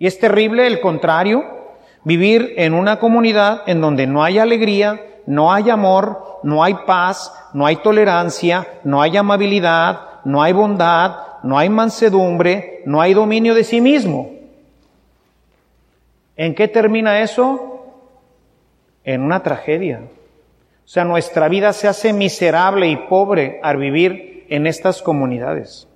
Y 0.00 0.08
es 0.08 0.18
terrible 0.18 0.66
el 0.66 0.80
contrario, 0.80 1.53
vivir 2.04 2.54
en 2.56 2.74
una 2.74 2.98
comunidad 2.98 3.62
en 3.66 3.80
donde 3.80 4.06
no 4.06 4.22
hay 4.22 4.38
alegría, 4.38 5.00
no 5.26 5.52
hay 5.52 5.70
amor, 5.70 6.40
no 6.42 6.62
hay 6.62 6.74
paz, 6.86 7.32
no 7.54 7.66
hay 7.66 7.76
tolerancia, 7.76 8.80
no 8.84 9.00
hay 9.00 9.16
amabilidad, 9.16 10.00
no 10.24 10.42
hay 10.42 10.52
bondad, 10.52 11.16
no 11.42 11.58
hay 11.58 11.68
mansedumbre, 11.68 12.82
no 12.86 13.00
hay 13.00 13.14
dominio 13.14 13.54
de 13.54 13.64
sí 13.64 13.80
mismo. 13.80 14.30
¿En 16.36 16.54
qué 16.54 16.68
termina 16.68 17.20
eso? 17.20 17.84
En 19.04 19.22
una 19.22 19.42
tragedia. 19.42 20.02
O 20.84 20.88
sea, 20.88 21.04
nuestra 21.04 21.48
vida 21.48 21.72
se 21.72 21.88
hace 21.88 22.12
miserable 22.12 22.88
y 22.88 22.96
pobre 22.96 23.60
al 23.62 23.78
vivir 23.78 24.46
en 24.48 24.66
estas 24.66 25.00
comunidades. 25.00 25.88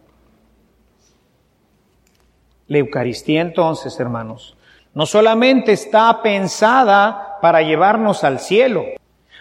La 2.67 2.79
Eucaristía 2.79 3.41
entonces, 3.41 3.99
hermanos, 3.99 4.58
no 4.99 5.07
solamente 5.07 5.71
está 5.71 6.23
pensada 6.23 7.39
para 7.41 7.63
llevarnos 7.63 8.25
al 8.25 8.41
cielo, 8.41 8.85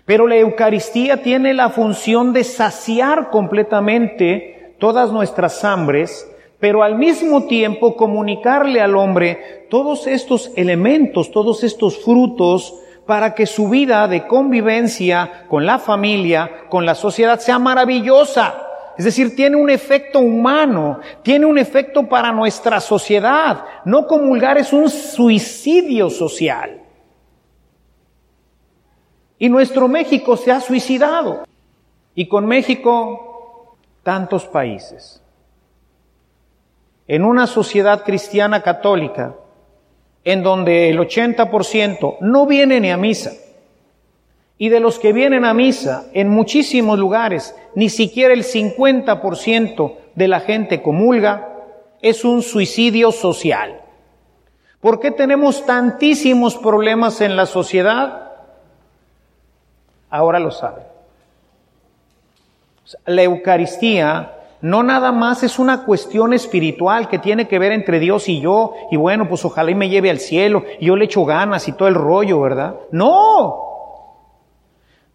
pero 0.05 0.27
la 0.27 0.35
Eucaristía 0.35 1.23
tiene 1.23 1.55
la 1.55 1.69
función 1.69 2.31
de 2.31 2.43
saciar 2.43 3.31
completamente 3.31 4.75
todas 4.79 5.11
nuestras 5.11 5.65
hambres 5.65 6.31
pero 6.59 6.81
al 6.81 6.95
mismo 6.95 7.45
tiempo 7.45 7.95
comunicarle 7.95 8.81
al 8.81 8.95
hombre 8.95 9.67
todos 9.69 10.07
estos 10.07 10.51
elementos, 10.55 11.31
todos 11.31 11.63
estos 11.63 12.03
frutos, 12.03 12.73
para 13.05 13.35
que 13.35 13.45
su 13.45 13.69
vida 13.69 14.07
de 14.07 14.27
convivencia 14.27 15.45
con 15.47 15.65
la 15.65 15.79
familia, 15.79 16.67
con 16.69 16.85
la 16.85 16.95
sociedad, 16.95 17.39
sea 17.39 17.59
maravillosa. 17.59 18.66
Es 18.97 19.05
decir, 19.05 19.35
tiene 19.35 19.55
un 19.55 19.69
efecto 19.69 20.19
humano, 20.19 20.99
tiene 21.21 21.45
un 21.45 21.57
efecto 21.57 22.07
para 22.07 22.31
nuestra 22.31 22.79
sociedad. 22.79 23.63
No 23.85 24.07
comulgar 24.07 24.57
es 24.57 24.73
un 24.73 24.89
suicidio 24.89 26.09
social. 26.09 26.81
Y 29.37 29.49
nuestro 29.49 29.87
México 29.87 30.35
se 30.35 30.51
ha 30.51 30.59
suicidado. 30.59 31.45
Y 32.15 32.27
con 32.27 32.47
México, 32.47 33.77
tantos 34.01 34.45
países 34.45 35.21
en 37.07 37.23
una 37.23 37.47
sociedad 37.47 38.03
cristiana 38.03 38.61
católica 38.61 39.35
en 40.23 40.43
donde 40.43 40.89
el 40.89 40.99
80% 40.99 42.17
no 42.19 42.45
viene 42.45 42.81
ni 42.81 42.91
a 42.91 42.97
misa, 42.97 43.31
y 44.57 44.69
de 44.69 44.79
los 44.79 44.99
que 44.99 45.13
vienen 45.13 45.45
a 45.45 45.53
misa, 45.53 46.05
en 46.13 46.29
muchísimos 46.29 46.97
lugares, 46.97 47.55
ni 47.75 47.89
siquiera 47.89 48.33
el 48.33 48.43
50% 48.43 49.95
de 50.15 50.27
la 50.27 50.39
gente 50.39 50.81
comulga, 50.81 51.53
es 52.01 52.25
un 52.25 52.41
suicidio 52.41 53.11
social. 53.11 53.81
¿Por 54.79 54.99
qué 54.99 55.11
tenemos 55.11 55.65
tantísimos 55.65 56.55
problemas 56.55 57.21
en 57.21 57.35
la 57.35 57.45
sociedad? 57.45 58.31
Ahora 60.09 60.39
lo 60.39 60.51
saben. 60.51 60.83
La 63.05 63.23
Eucaristía 63.23 64.33
no 64.61 64.81
nada 64.81 65.11
más 65.11 65.43
es 65.43 65.59
una 65.59 65.83
cuestión 65.83 66.33
espiritual 66.33 67.09
que 67.09 67.19
tiene 67.19 67.47
que 67.47 67.59
ver 67.59 67.71
entre 67.71 67.99
Dios 67.99 68.27
y 68.27 68.39
yo, 68.39 68.73
y 68.89 68.97
bueno, 68.97 69.27
pues 69.29 69.45
ojalá 69.45 69.69
y 69.69 69.75
me 69.75 69.89
lleve 69.89 70.09
al 70.09 70.19
cielo, 70.19 70.63
y 70.79 70.87
yo 70.87 70.95
le 70.95 71.05
echo 71.05 71.25
ganas 71.25 71.67
y 71.67 71.73
todo 71.73 71.87
el 71.87 71.95
rollo, 71.95 72.39
¿verdad? 72.41 72.75
No. 72.91 73.67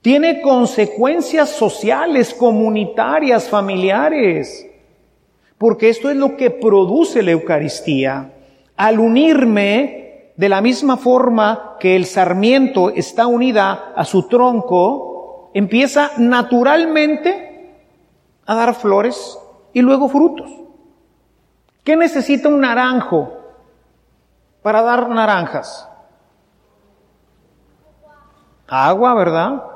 Tiene 0.03 0.41
consecuencias 0.43 1.51
sociales, 1.51 2.35
comunitarias, 2.35 3.49
familiares, 3.49 4.69
porque 5.59 5.91
esto 5.91 6.11
es 6.11 6.17
lo 6.17 6.37
que 6.37 6.51
produce 6.51 7.23
la 7.23 7.31
Eucaristía. 7.31 8.33
Al 8.77 8.99
unirme 8.99 10.33
de 10.37 10.49
la 10.49 10.61
misma 10.61 10.97
forma 10.97 11.77
que 11.79 11.95
el 11.95 12.07
sarmiento 12.07 12.91
está 12.91 13.29
unida 13.29 13.93
a 13.95 14.05
su 14.05 14.27
tronco, 14.27 15.51
empieza 15.55 16.11
naturalmente 16.19 17.77
a 18.45 18.57
dar 18.57 18.75
flores 18.75 19.39
y 19.73 19.83
luego 19.83 20.09
frutos. 20.09 20.51
¿Qué 21.85 21.97
necesita 21.97 22.49
un 22.49 22.59
naranjo 22.59 23.33
para 24.63 24.83
dar 24.83 25.09
naranjas? 25.09 25.89
Agua, 28.67 29.15
¿verdad? 29.15 29.72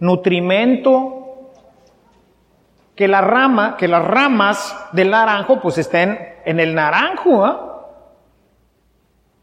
Nutrimento. 0.00 1.12
Que 2.94 3.08
la 3.08 3.20
rama, 3.20 3.76
que 3.76 3.88
las 3.88 4.04
ramas 4.04 4.74
del 4.92 5.10
naranjo 5.10 5.60
pues 5.60 5.76
estén 5.76 6.18
en 6.46 6.60
el 6.60 6.74
naranjo, 6.74 7.44
¿ah? 7.44 7.66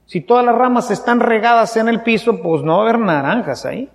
Si 0.06 0.22
todas 0.22 0.46
las 0.46 0.56
ramas 0.56 0.92
están 0.92 1.20
regadas 1.20 1.78
en 1.78 1.88
el 1.88 2.02
piso, 2.02 2.42
pues 2.42 2.62
no 2.62 2.78
va 2.78 2.80
a 2.80 2.90
haber 2.90 3.00
naranjas 3.00 3.66
ahí. 3.66 3.90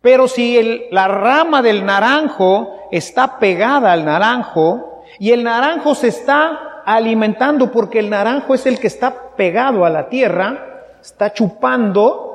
Pero 0.00 0.28
si 0.28 0.88
la 0.90 1.08
rama 1.08 1.62
del 1.62 1.86
naranjo 1.86 2.88
está 2.90 3.38
pegada 3.38 3.92
al 3.92 4.04
naranjo 4.04 5.02
y 5.18 5.30
el 5.30 5.44
naranjo 5.44 5.94
se 5.94 6.08
está 6.08 6.82
alimentando 6.84 7.70
porque 7.70 8.00
el 8.00 8.10
naranjo 8.10 8.54
es 8.54 8.66
el 8.66 8.78
que 8.78 8.86
está 8.86 9.34
pegado 9.36 9.84
a 9.84 9.90
la 9.90 10.08
tierra, 10.08 10.84
está 11.00 11.32
chupando 11.32 12.33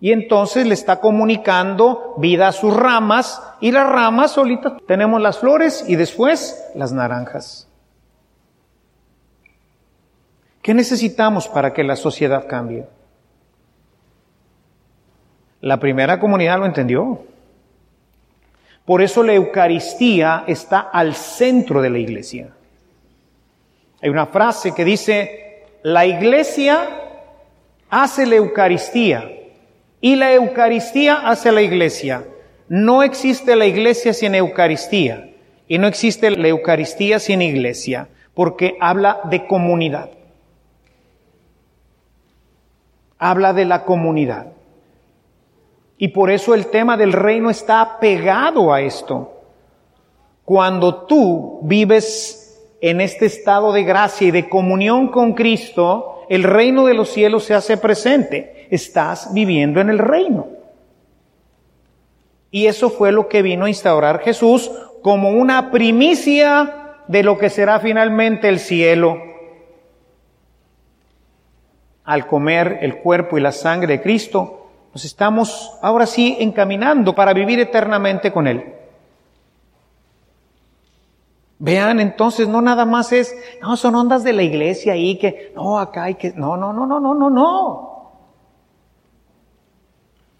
y 0.00 0.12
entonces 0.12 0.66
le 0.66 0.74
está 0.74 1.00
comunicando 1.00 2.14
vida 2.18 2.48
a 2.48 2.52
sus 2.52 2.74
ramas 2.74 3.42
y 3.60 3.72
las 3.72 3.88
ramas 3.88 4.32
solitas 4.32 4.74
tenemos 4.86 5.20
las 5.20 5.38
flores 5.38 5.84
y 5.88 5.96
después 5.96 6.70
las 6.74 6.92
naranjas. 6.92 7.68
¿Qué 10.60 10.74
necesitamos 10.74 11.48
para 11.48 11.72
que 11.72 11.84
la 11.84 11.96
sociedad 11.96 12.46
cambie? 12.46 12.86
La 15.60 15.78
primera 15.78 16.20
comunidad 16.20 16.58
lo 16.58 16.66
entendió. 16.66 17.22
Por 18.84 19.02
eso 19.02 19.22
la 19.22 19.34
Eucaristía 19.34 20.44
está 20.46 20.80
al 20.80 21.14
centro 21.14 21.80
de 21.80 21.90
la 21.90 21.98
iglesia. 21.98 22.50
Hay 24.02 24.10
una 24.10 24.26
frase 24.26 24.74
que 24.74 24.84
dice, 24.84 25.64
la 25.82 26.04
iglesia 26.04 26.86
hace 27.88 28.26
la 28.26 28.36
Eucaristía 28.36 29.30
y 30.00 30.16
la 30.16 30.32
Eucaristía 30.34 31.28
hace 31.28 31.52
la 31.52 31.62
iglesia. 31.62 32.24
No 32.68 33.02
existe 33.02 33.56
la 33.56 33.66
iglesia 33.66 34.12
sin 34.12 34.34
Eucaristía 34.34 35.30
y 35.68 35.78
no 35.78 35.86
existe 35.86 36.30
la 36.30 36.48
Eucaristía 36.48 37.18
sin 37.18 37.42
iglesia, 37.42 38.08
porque 38.34 38.76
habla 38.80 39.20
de 39.24 39.46
comunidad. 39.46 40.10
Habla 43.18 43.52
de 43.52 43.64
la 43.64 43.84
comunidad. 43.84 44.52
Y 45.98 46.08
por 46.08 46.30
eso 46.30 46.54
el 46.54 46.66
tema 46.66 46.96
del 46.96 47.12
reino 47.12 47.48
está 47.48 47.98
pegado 47.98 48.72
a 48.72 48.82
esto. 48.82 49.32
Cuando 50.44 51.06
tú 51.06 51.60
vives 51.62 52.62
en 52.80 53.00
este 53.00 53.26
estado 53.26 53.72
de 53.72 53.82
gracia 53.82 54.28
y 54.28 54.30
de 54.30 54.48
comunión 54.48 55.08
con 55.08 55.32
Cristo, 55.32 56.24
el 56.28 56.42
reino 56.42 56.86
de 56.86 56.94
los 56.94 57.08
cielos 57.08 57.44
se 57.44 57.54
hace 57.54 57.78
presente. 57.78 58.55
Estás 58.70 59.32
viviendo 59.32 59.80
en 59.80 59.90
el 59.90 59.98
reino. 59.98 60.48
Y 62.50 62.66
eso 62.66 62.90
fue 62.90 63.12
lo 63.12 63.28
que 63.28 63.42
vino 63.42 63.66
a 63.66 63.68
instaurar 63.68 64.20
Jesús 64.20 64.70
como 65.02 65.30
una 65.30 65.70
primicia 65.70 67.02
de 67.06 67.22
lo 67.22 67.38
que 67.38 67.50
será 67.50 67.80
finalmente 67.80 68.48
el 68.48 68.58
cielo. 68.58 69.18
Al 72.04 72.26
comer 72.26 72.78
el 72.82 72.98
cuerpo 72.98 73.36
y 73.36 73.40
la 73.40 73.52
sangre 73.52 73.98
de 73.98 74.02
Cristo, 74.02 74.68
nos 74.92 75.04
estamos 75.04 75.76
ahora 75.82 76.06
sí 76.06 76.36
encaminando 76.40 77.14
para 77.14 77.32
vivir 77.32 77.60
eternamente 77.60 78.32
con 78.32 78.46
Él. 78.46 78.64
Vean, 81.58 82.00
entonces 82.00 82.48
no 82.48 82.60
nada 82.60 82.84
más 82.84 83.12
es, 83.12 83.34
no, 83.62 83.76
son 83.76 83.94
ondas 83.94 84.24
de 84.24 84.32
la 84.32 84.42
iglesia 84.42 84.92
ahí 84.92 85.18
que, 85.18 85.52
no, 85.56 85.78
acá 85.78 86.04
hay 86.04 86.14
que, 86.14 86.32
no, 86.32 86.56
no, 86.56 86.72
no, 86.72 86.86
no, 86.86 87.00
no, 87.00 87.14
no, 87.14 87.30
no. 87.30 87.95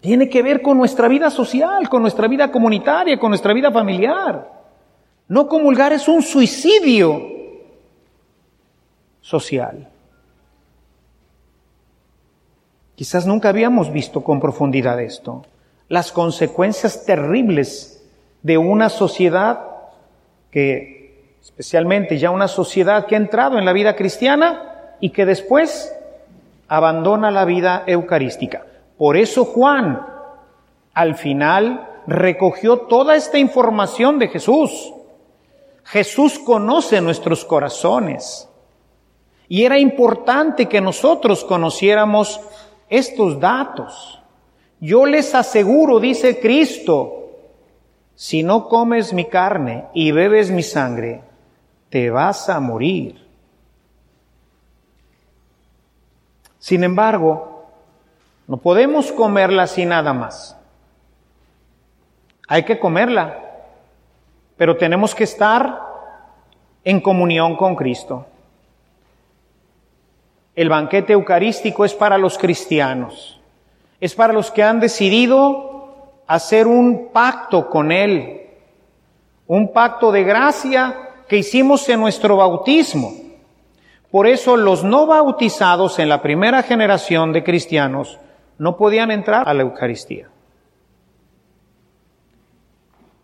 Tiene 0.01 0.29
que 0.29 0.43
ver 0.43 0.61
con 0.61 0.77
nuestra 0.77 1.07
vida 1.07 1.29
social, 1.29 1.89
con 1.89 2.01
nuestra 2.01 2.27
vida 2.27 2.51
comunitaria, 2.51 3.19
con 3.19 3.29
nuestra 3.29 3.53
vida 3.53 3.71
familiar. 3.71 4.51
No 5.27 5.47
comulgar 5.47 5.91
es 5.93 6.07
un 6.07 6.21
suicidio 6.21 7.21
social. 9.21 9.89
Quizás 12.95 13.27
nunca 13.27 13.49
habíamos 13.49 13.91
visto 13.91 14.23
con 14.23 14.39
profundidad 14.39 14.99
esto. 15.01 15.45
Las 15.89 16.11
consecuencias 16.11 17.05
terribles 17.05 18.03
de 18.41 18.57
una 18.57 18.89
sociedad 18.89 19.61
que, 20.51 21.35
especialmente 21.41 22.17
ya 22.17 22.31
una 22.31 22.47
sociedad 22.47 23.05
que 23.05 23.15
ha 23.15 23.19
entrado 23.19 23.57
en 23.57 23.65
la 23.65 23.73
vida 23.73 23.95
cristiana 23.95 24.95
y 24.99 25.09
que 25.09 25.25
después 25.25 25.93
abandona 26.67 27.29
la 27.31 27.45
vida 27.45 27.83
eucarística. 27.85 28.65
Por 28.97 29.17
eso 29.17 29.45
Juan 29.45 30.05
al 30.93 31.15
final 31.15 32.01
recogió 32.07 32.79
toda 32.79 33.15
esta 33.15 33.37
información 33.37 34.17
de 34.17 34.29
Jesús. 34.29 34.93
Jesús 35.83 36.39
conoce 36.39 36.99
nuestros 37.01 37.45
corazones. 37.45 38.49
Y 39.47 39.63
era 39.63 39.79
importante 39.79 40.67
que 40.67 40.81
nosotros 40.81 41.45
conociéramos 41.45 42.41
estos 42.89 43.39
datos. 43.39 44.21
Yo 44.79 45.05
les 45.05 45.33
aseguro, 45.33 45.99
dice 45.99 46.39
Cristo, 46.39 47.29
si 48.15 48.43
no 48.43 48.67
comes 48.67 49.13
mi 49.13 49.25
carne 49.25 49.85
y 49.93 50.11
bebes 50.11 50.51
mi 50.51 50.63
sangre, 50.63 51.21
te 51.89 52.09
vas 52.09 52.49
a 52.49 52.59
morir. 52.59 53.25
Sin 56.59 56.83
embargo, 56.83 57.56
no 58.47 58.57
podemos 58.57 59.11
comerla 59.11 59.63
así 59.63 59.85
nada 59.85 60.13
más. 60.13 60.57
Hay 62.47 62.63
que 62.63 62.79
comerla, 62.79 63.39
pero 64.55 64.77
tenemos 64.77 65.13
que 65.13 65.25
estar 65.25 65.81
en 66.85 67.01
comunión 67.01 67.57
con 67.57 67.75
Cristo. 67.75 68.25
El 70.55 70.69
banquete 70.69 71.11
eucarístico 71.11 71.83
es 71.83 71.93
para 71.93 72.17
los 72.17 72.37
cristianos, 72.37 73.39
es 73.99 74.15
para 74.15 74.31
los 74.31 74.49
que 74.49 74.63
han 74.63 74.79
decidido 74.79 75.97
hacer 76.25 76.67
un 76.67 77.09
pacto 77.11 77.69
con 77.69 77.91
Él, 77.91 78.47
un 79.45 79.73
pacto 79.73 80.11
de 80.11 80.23
gracia 80.23 80.95
que 81.27 81.37
hicimos 81.37 81.87
en 81.89 81.99
nuestro 81.99 82.37
bautismo. 82.37 83.11
Por 84.09 84.25
eso 84.25 84.55
los 84.55 84.85
no 84.85 85.05
bautizados 85.05 85.99
en 85.99 86.07
la 86.07 86.21
primera 86.21 86.63
generación 86.63 87.33
de 87.33 87.43
cristianos 87.43 88.17
no 88.57 88.77
podían 88.77 89.11
entrar 89.11 89.47
a 89.47 89.53
la 89.53 89.63
Eucaristía. 89.63 90.29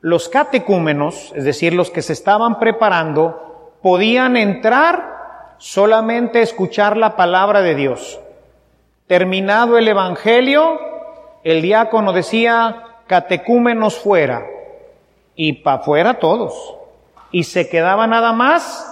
Los 0.02 0.30
catecúmenos, 0.30 1.32
es 1.36 1.46
decir, 1.46 1.74
los 1.74 1.89
que 1.89 2.02
se 2.02 2.13
estaban 2.13 2.60
preparando, 2.60 3.74
podían 3.82 4.36
entrar 4.38 5.56
solamente 5.58 6.39
a 6.39 6.43
escuchar 6.43 6.98
la 6.98 7.15
palabra 7.15 7.62
de 7.62 7.76
Dios. 7.76 8.19
Terminado 9.08 9.78
el 9.78 9.88
Evangelio, 9.88 10.80
el 11.43 11.62
diácono 11.62 12.12
decía, 12.12 12.84
catecúmenos 13.08 13.98
fuera, 13.98 14.46
y 15.36 15.54
para 15.54 15.84
fuera 15.84 16.19
todos. 16.19 16.76
Y 17.32 17.43
se 17.43 17.69
quedaba 17.69 18.06
nada 18.06 18.34
más 18.34 18.89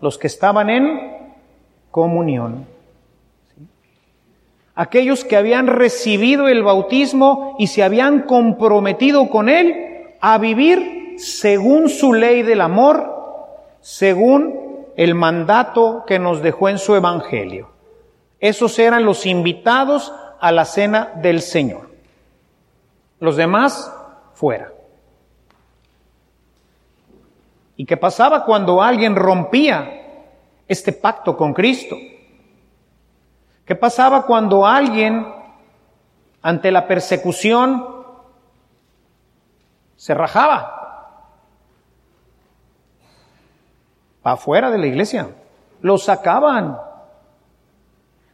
los 0.00 0.18
que 0.18 0.26
estaban 0.26 0.70
en 0.70 1.34
comunión 1.90 2.66
aquellos 4.74 5.24
que 5.24 5.36
habían 5.36 5.66
recibido 5.66 6.48
el 6.48 6.62
bautismo 6.62 7.56
y 7.58 7.66
se 7.66 7.82
habían 7.82 8.22
comprometido 8.22 9.28
con 9.28 9.48
Él 9.48 10.14
a 10.20 10.38
vivir 10.38 11.14
según 11.18 11.88
su 11.88 12.14
ley 12.14 12.42
del 12.42 12.60
amor, 12.60 13.76
según 13.80 14.86
el 14.96 15.14
mandato 15.14 16.04
que 16.06 16.18
nos 16.18 16.42
dejó 16.42 16.68
en 16.68 16.78
su 16.78 16.94
Evangelio. 16.94 17.70
Esos 18.38 18.78
eran 18.78 19.04
los 19.04 19.26
invitados 19.26 20.12
a 20.40 20.52
la 20.52 20.64
cena 20.64 21.12
del 21.16 21.42
Señor. 21.42 21.90
Los 23.18 23.36
demás, 23.36 23.92
fuera. 24.32 24.72
¿Y 27.76 27.84
qué 27.84 27.96
pasaba 27.96 28.44
cuando 28.44 28.82
alguien 28.82 29.14
rompía 29.14 30.24
este 30.66 30.92
pacto 30.92 31.36
con 31.36 31.52
Cristo? 31.52 31.96
¿Qué 33.70 33.76
pasaba 33.76 34.26
cuando 34.26 34.66
alguien, 34.66 35.24
ante 36.42 36.72
la 36.72 36.88
persecución, 36.88 37.86
se 39.94 40.12
rajaba? 40.12 41.36
Para 44.22 44.34
afuera 44.34 44.72
de 44.72 44.78
la 44.78 44.88
iglesia. 44.88 45.28
Lo 45.82 45.98
sacaban. 45.98 46.78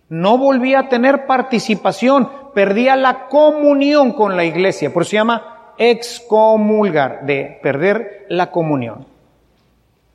No 0.09 0.39
volvía 0.39 0.79
a 0.79 0.89
tener 0.89 1.27
participación, 1.27 2.31
perdía 2.55 2.97
la 2.97 3.27
comunión 3.27 4.13
con 4.13 4.39
la 4.39 4.45
iglesia. 4.45 4.91
Por 4.91 5.03
eso 5.03 5.11
se 5.11 5.17
llama 5.17 5.75
excomulgar, 5.77 7.27
de 7.27 7.61
perder 7.63 8.25
la 8.31 8.51
comunión. 8.51 9.07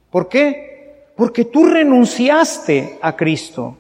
¿Por 0.09 0.27
qué? 0.27 1.11
Porque 1.15 1.45
tú 1.45 1.67
renunciaste 1.67 2.97
a 3.03 3.15
Cristo. 3.15 3.77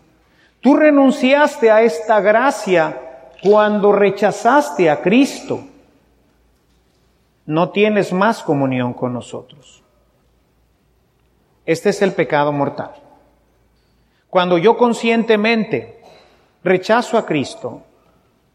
Tú 0.61 0.75
renunciaste 0.75 1.71
a 1.71 1.81
esta 1.81 2.21
gracia 2.21 3.29
cuando 3.41 3.91
rechazaste 3.91 4.89
a 4.89 5.01
Cristo. 5.01 5.61
No 7.47 7.71
tienes 7.71 8.13
más 8.13 8.43
comunión 8.43 8.93
con 8.93 9.13
nosotros. 9.13 9.83
Este 11.65 11.89
es 11.89 12.01
el 12.01 12.13
pecado 12.13 12.51
mortal. 12.51 12.91
Cuando 14.29 14.57
yo 14.57 14.77
conscientemente 14.77 16.01
rechazo 16.63 17.17
a 17.17 17.25
Cristo, 17.25 17.81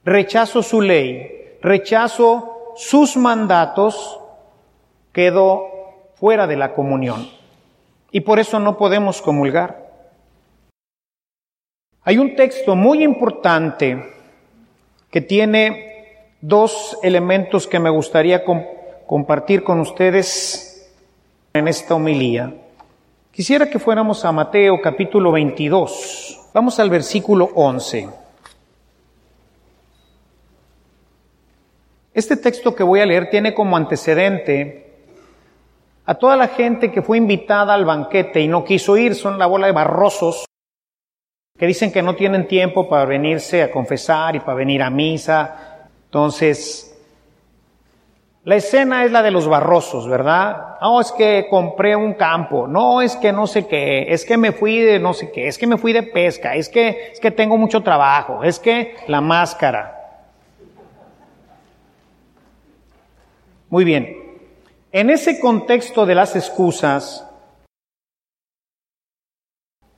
rechazo 0.04 0.62
su 0.62 0.80
ley, 0.80 1.58
rechazo 1.60 2.72
sus 2.76 3.16
mandatos, 3.16 4.20
quedo 5.12 5.64
fuera 6.14 6.46
de 6.46 6.56
la 6.56 6.72
comunión. 6.72 7.28
Y 8.12 8.20
por 8.20 8.38
eso 8.38 8.60
no 8.60 8.78
podemos 8.78 9.20
comulgar. 9.20 9.85
Hay 12.08 12.18
un 12.18 12.36
texto 12.36 12.76
muy 12.76 13.02
importante 13.02 14.00
que 15.10 15.20
tiene 15.20 16.28
dos 16.40 16.96
elementos 17.02 17.66
que 17.66 17.80
me 17.80 17.90
gustaría 17.90 18.44
compartir 18.44 19.64
con 19.64 19.80
ustedes 19.80 20.88
en 21.52 21.66
esta 21.66 21.96
homilía. 21.96 22.54
Quisiera 23.32 23.68
que 23.68 23.80
fuéramos 23.80 24.24
a 24.24 24.30
Mateo 24.30 24.80
capítulo 24.80 25.32
22. 25.32 26.50
Vamos 26.54 26.78
al 26.78 26.90
versículo 26.90 27.50
11. 27.56 28.08
Este 32.14 32.36
texto 32.36 32.72
que 32.72 32.84
voy 32.84 33.00
a 33.00 33.06
leer 33.06 33.30
tiene 33.30 33.52
como 33.52 33.76
antecedente 33.76 34.94
a 36.04 36.14
toda 36.14 36.36
la 36.36 36.46
gente 36.46 36.92
que 36.92 37.02
fue 37.02 37.18
invitada 37.18 37.74
al 37.74 37.84
banquete 37.84 38.40
y 38.40 38.46
no 38.46 38.64
quiso 38.64 38.96
ir, 38.96 39.16
son 39.16 39.40
la 39.40 39.46
bola 39.46 39.66
de 39.66 39.72
barrosos 39.72 40.45
que 41.58 41.66
dicen 41.66 41.92
que 41.92 42.02
no 42.02 42.14
tienen 42.14 42.46
tiempo 42.46 42.88
para 42.88 43.04
venirse 43.04 43.62
a 43.62 43.70
confesar 43.70 44.36
y 44.36 44.40
para 44.40 44.54
venir 44.54 44.82
a 44.82 44.90
misa. 44.90 45.88
Entonces, 46.04 46.96
la 48.44 48.56
escena 48.56 49.04
es 49.04 49.10
la 49.10 49.22
de 49.22 49.30
los 49.30 49.48
barrosos, 49.48 50.08
¿verdad? 50.08 50.76
No, 50.80 51.00
es 51.00 51.10
que 51.12 51.46
compré 51.50 51.96
un 51.96 52.14
campo, 52.14 52.68
no, 52.68 53.00
es 53.00 53.16
que 53.16 53.32
no 53.32 53.46
sé 53.46 53.66
qué, 53.66 54.06
es 54.08 54.24
que 54.24 54.36
me 54.36 54.52
fui 54.52 54.78
de 54.78 55.00
no 55.00 55.14
sé 55.14 55.32
qué, 55.32 55.48
es 55.48 55.58
que 55.58 55.66
me 55.66 55.78
fui 55.78 55.92
de 55.92 56.04
pesca, 56.04 56.54
es 56.54 56.68
que, 56.68 57.10
es 57.12 57.18
que 57.18 57.32
tengo 57.32 57.56
mucho 57.56 57.82
trabajo, 57.82 58.44
es 58.44 58.60
que 58.60 58.94
la 59.08 59.20
máscara. 59.20 59.92
Muy 63.68 63.84
bien. 63.84 64.16
En 64.92 65.10
ese 65.10 65.40
contexto 65.40 66.06
de 66.06 66.14
las 66.14 66.36
excusas, 66.36 67.28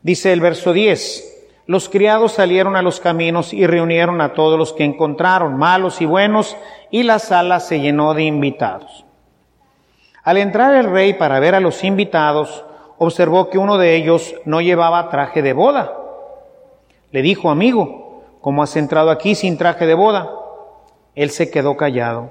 dice 0.00 0.32
el 0.32 0.40
verso 0.40 0.72
10, 0.72 1.37
los 1.68 1.90
criados 1.90 2.32
salieron 2.32 2.76
a 2.76 2.82
los 2.82 2.98
caminos 2.98 3.52
y 3.52 3.66
reunieron 3.66 4.22
a 4.22 4.32
todos 4.32 4.58
los 4.58 4.72
que 4.72 4.84
encontraron, 4.84 5.58
malos 5.58 6.00
y 6.00 6.06
buenos, 6.06 6.56
y 6.90 7.02
la 7.02 7.18
sala 7.18 7.60
se 7.60 7.80
llenó 7.80 8.14
de 8.14 8.22
invitados. 8.22 9.04
Al 10.24 10.38
entrar 10.38 10.74
el 10.76 10.90
rey 10.90 11.12
para 11.12 11.38
ver 11.40 11.54
a 11.54 11.60
los 11.60 11.84
invitados, 11.84 12.64
observó 12.96 13.50
que 13.50 13.58
uno 13.58 13.76
de 13.76 13.96
ellos 13.96 14.34
no 14.46 14.62
llevaba 14.62 15.10
traje 15.10 15.42
de 15.42 15.52
boda. 15.52 15.92
Le 17.10 17.20
dijo, 17.20 17.50
amigo, 17.50 18.24
¿cómo 18.40 18.62
has 18.62 18.74
entrado 18.74 19.10
aquí 19.10 19.34
sin 19.34 19.58
traje 19.58 19.84
de 19.84 19.92
boda? 19.92 20.30
Él 21.14 21.28
se 21.28 21.50
quedó 21.50 21.76
callado. 21.76 22.30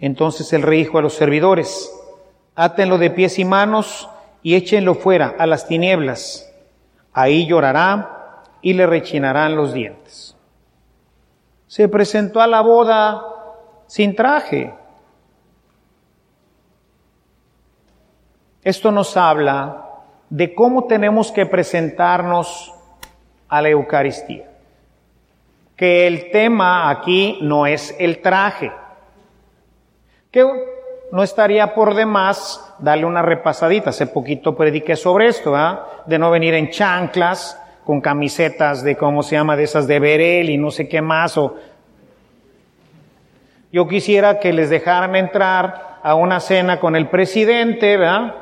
Entonces 0.00 0.52
el 0.52 0.62
rey 0.62 0.80
dijo 0.80 0.98
a 0.98 1.02
los 1.02 1.14
servidores, 1.14 1.92
átenlo 2.56 2.98
de 2.98 3.10
pies 3.10 3.38
y 3.38 3.44
manos 3.44 4.08
y 4.42 4.56
échenlo 4.56 4.96
fuera 4.96 5.36
a 5.38 5.46
las 5.46 5.68
tinieblas. 5.68 6.52
Ahí 7.12 7.46
llorará 7.46 8.14
y 8.66 8.72
le 8.72 8.84
rechinarán 8.84 9.54
los 9.54 9.72
dientes. 9.72 10.36
Se 11.68 11.88
presentó 11.88 12.40
a 12.40 12.48
la 12.48 12.62
boda 12.62 13.22
sin 13.86 14.16
traje. 14.16 14.74
Esto 18.64 18.90
nos 18.90 19.16
habla 19.16 19.86
de 20.28 20.52
cómo 20.52 20.88
tenemos 20.88 21.30
que 21.30 21.46
presentarnos 21.46 22.74
a 23.46 23.62
la 23.62 23.68
Eucaristía. 23.68 24.50
Que 25.76 26.08
el 26.08 26.32
tema 26.32 26.90
aquí 26.90 27.38
no 27.42 27.68
es 27.68 27.94
el 28.00 28.20
traje. 28.20 28.72
Que 30.32 30.44
no 31.12 31.22
estaría 31.22 31.72
por 31.72 31.94
demás 31.94 32.74
darle 32.80 33.04
una 33.04 33.22
repasadita. 33.22 33.90
Hace 33.90 34.08
poquito 34.08 34.56
prediqué 34.56 34.96
sobre 34.96 35.28
esto, 35.28 35.54
de 36.04 36.18
no 36.18 36.32
venir 36.32 36.54
en 36.54 36.70
chanclas, 36.70 37.62
con 37.86 38.00
camisetas 38.00 38.82
de, 38.82 38.96
¿cómo 38.96 39.22
se 39.22 39.36
llama?, 39.36 39.54
de 39.54 39.62
esas 39.62 39.86
de 39.86 40.00
Berel 40.00 40.50
y 40.50 40.58
no 40.58 40.72
sé 40.72 40.88
qué 40.88 41.00
más. 41.00 41.38
O... 41.38 41.54
Yo 43.70 43.86
quisiera 43.86 44.40
que 44.40 44.52
les 44.52 44.70
dejaran 44.70 45.14
entrar 45.14 46.00
a 46.02 46.16
una 46.16 46.40
cena 46.40 46.80
con 46.80 46.96
el 46.96 47.08
presidente, 47.08 47.96
¿verdad? 47.96 48.34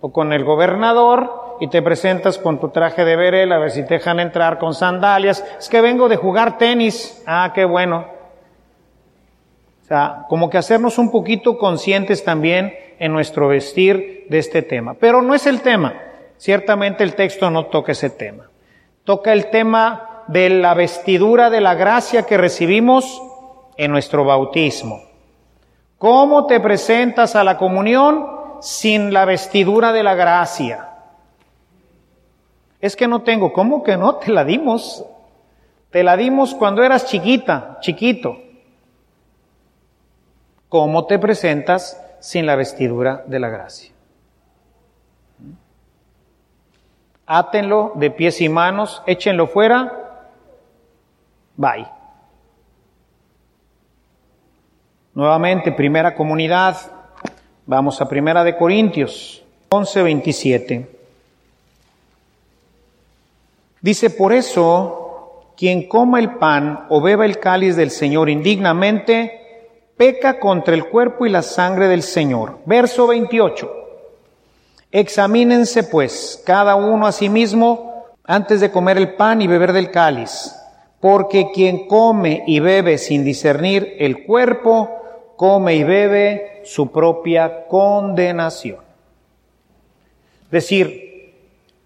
O 0.00 0.12
con 0.12 0.32
el 0.32 0.42
gobernador 0.42 1.56
y 1.60 1.68
te 1.68 1.82
presentas 1.82 2.36
con 2.36 2.58
tu 2.58 2.70
traje 2.70 3.04
de 3.04 3.14
Berel 3.14 3.52
a 3.52 3.58
ver 3.58 3.70
si 3.70 3.86
te 3.86 3.94
dejan 3.94 4.18
entrar 4.18 4.58
con 4.58 4.74
sandalias. 4.74 5.44
Es 5.56 5.68
que 5.68 5.80
vengo 5.80 6.08
de 6.08 6.16
jugar 6.16 6.58
tenis. 6.58 7.22
Ah, 7.28 7.52
qué 7.54 7.64
bueno. 7.64 8.06
O 9.82 9.86
sea, 9.86 10.24
como 10.28 10.50
que 10.50 10.58
hacernos 10.58 10.98
un 10.98 11.12
poquito 11.12 11.58
conscientes 11.58 12.24
también 12.24 12.74
en 12.98 13.12
nuestro 13.12 13.46
vestir 13.46 14.26
de 14.28 14.38
este 14.38 14.62
tema. 14.62 14.94
Pero 14.94 15.22
no 15.22 15.32
es 15.32 15.46
el 15.46 15.60
tema. 15.60 15.94
Ciertamente 16.38 17.04
el 17.04 17.14
texto 17.14 17.50
no 17.50 17.66
toca 17.66 17.92
ese 17.92 18.10
tema. 18.10 18.48
Toca 19.04 19.32
el 19.32 19.50
tema 19.50 20.24
de 20.28 20.48
la 20.48 20.74
vestidura 20.74 21.50
de 21.50 21.60
la 21.60 21.74
gracia 21.74 22.22
que 22.22 22.38
recibimos 22.38 23.22
en 23.76 23.90
nuestro 23.90 24.24
bautismo. 24.24 25.02
¿Cómo 25.98 26.46
te 26.46 26.58
presentas 26.60 27.36
a 27.36 27.44
la 27.44 27.58
comunión 27.58 28.26
sin 28.60 29.12
la 29.12 29.24
vestidura 29.24 29.92
de 29.92 30.02
la 30.02 30.14
gracia? 30.14 30.88
Es 32.80 32.96
que 32.96 33.08
no 33.08 33.22
tengo. 33.22 33.52
¿Cómo 33.52 33.82
que 33.82 33.96
no? 33.96 34.14
Te 34.24 34.32
la 34.32 34.44
dimos. 34.44 35.04
Te 35.90 36.02
la 36.02 36.16
dimos 36.16 36.54
cuando 36.54 36.82
eras 36.82 37.06
chiquita, 37.06 37.78
chiquito. 37.80 38.36
¿Cómo 40.68 41.06
te 41.06 41.20
presentas 41.20 42.00
sin 42.18 42.46
la 42.46 42.56
vestidura 42.56 43.22
de 43.28 43.38
la 43.38 43.48
gracia? 43.48 43.93
Átenlo 47.26 47.92
de 47.94 48.10
pies 48.10 48.40
y 48.40 48.48
manos, 48.48 49.02
échenlo 49.06 49.46
fuera, 49.46 50.30
bye. 51.56 51.86
Nuevamente, 55.14 55.72
primera 55.72 56.14
comunidad, 56.14 56.76
vamos 57.66 58.00
a 58.00 58.08
primera 58.08 58.44
de 58.44 58.56
Corintios 58.56 59.42
11, 59.70 60.02
27. 60.02 60.90
Dice, 63.80 64.10
por 64.10 64.32
eso, 64.32 65.52
quien 65.56 65.88
coma 65.88 66.18
el 66.18 66.34
pan 66.36 66.86
o 66.88 67.00
beba 67.00 67.24
el 67.24 67.38
cáliz 67.38 67.76
del 67.76 67.90
Señor 67.90 68.28
indignamente, 68.28 69.40
peca 69.96 70.38
contra 70.38 70.74
el 70.74 70.86
cuerpo 70.88 71.26
y 71.26 71.30
la 71.30 71.42
sangre 71.42 71.88
del 71.88 72.02
Señor. 72.02 72.58
Verso 72.66 73.06
28. 73.06 73.83
Examínense 74.96 75.82
pues 75.82 76.40
cada 76.46 76.76
uno 76.76 77.08
a 77.08 77.10
sí 77.10 77.28
mismo 77.28 78.04
antes 78.22 78.60
de 78.60 78.70
comer 78.70 78.96
el 78.96 79.14
pan 79.14 79.42
y 79.42 79.48
beber 79.48 79.72
del 79.72 79.90
cáliz, 79.90 80.54
porque 81.00 81.50
quien 81.52 81.88
come 81.88 82.44
y 82.46 82.60
bebe 82.60 82.98
sin 82.98 83.24
discernir 83.24 83.96
el 83.98 84.24
cuerpo, 84.24 84.88
come 85.34 85.74
y 85.74 85.82
bebe 85.82 86.62
su 86.64 86.92
propia 86.92 87.66
condenación. 87.66 88.78
Decir, 90.52 91.02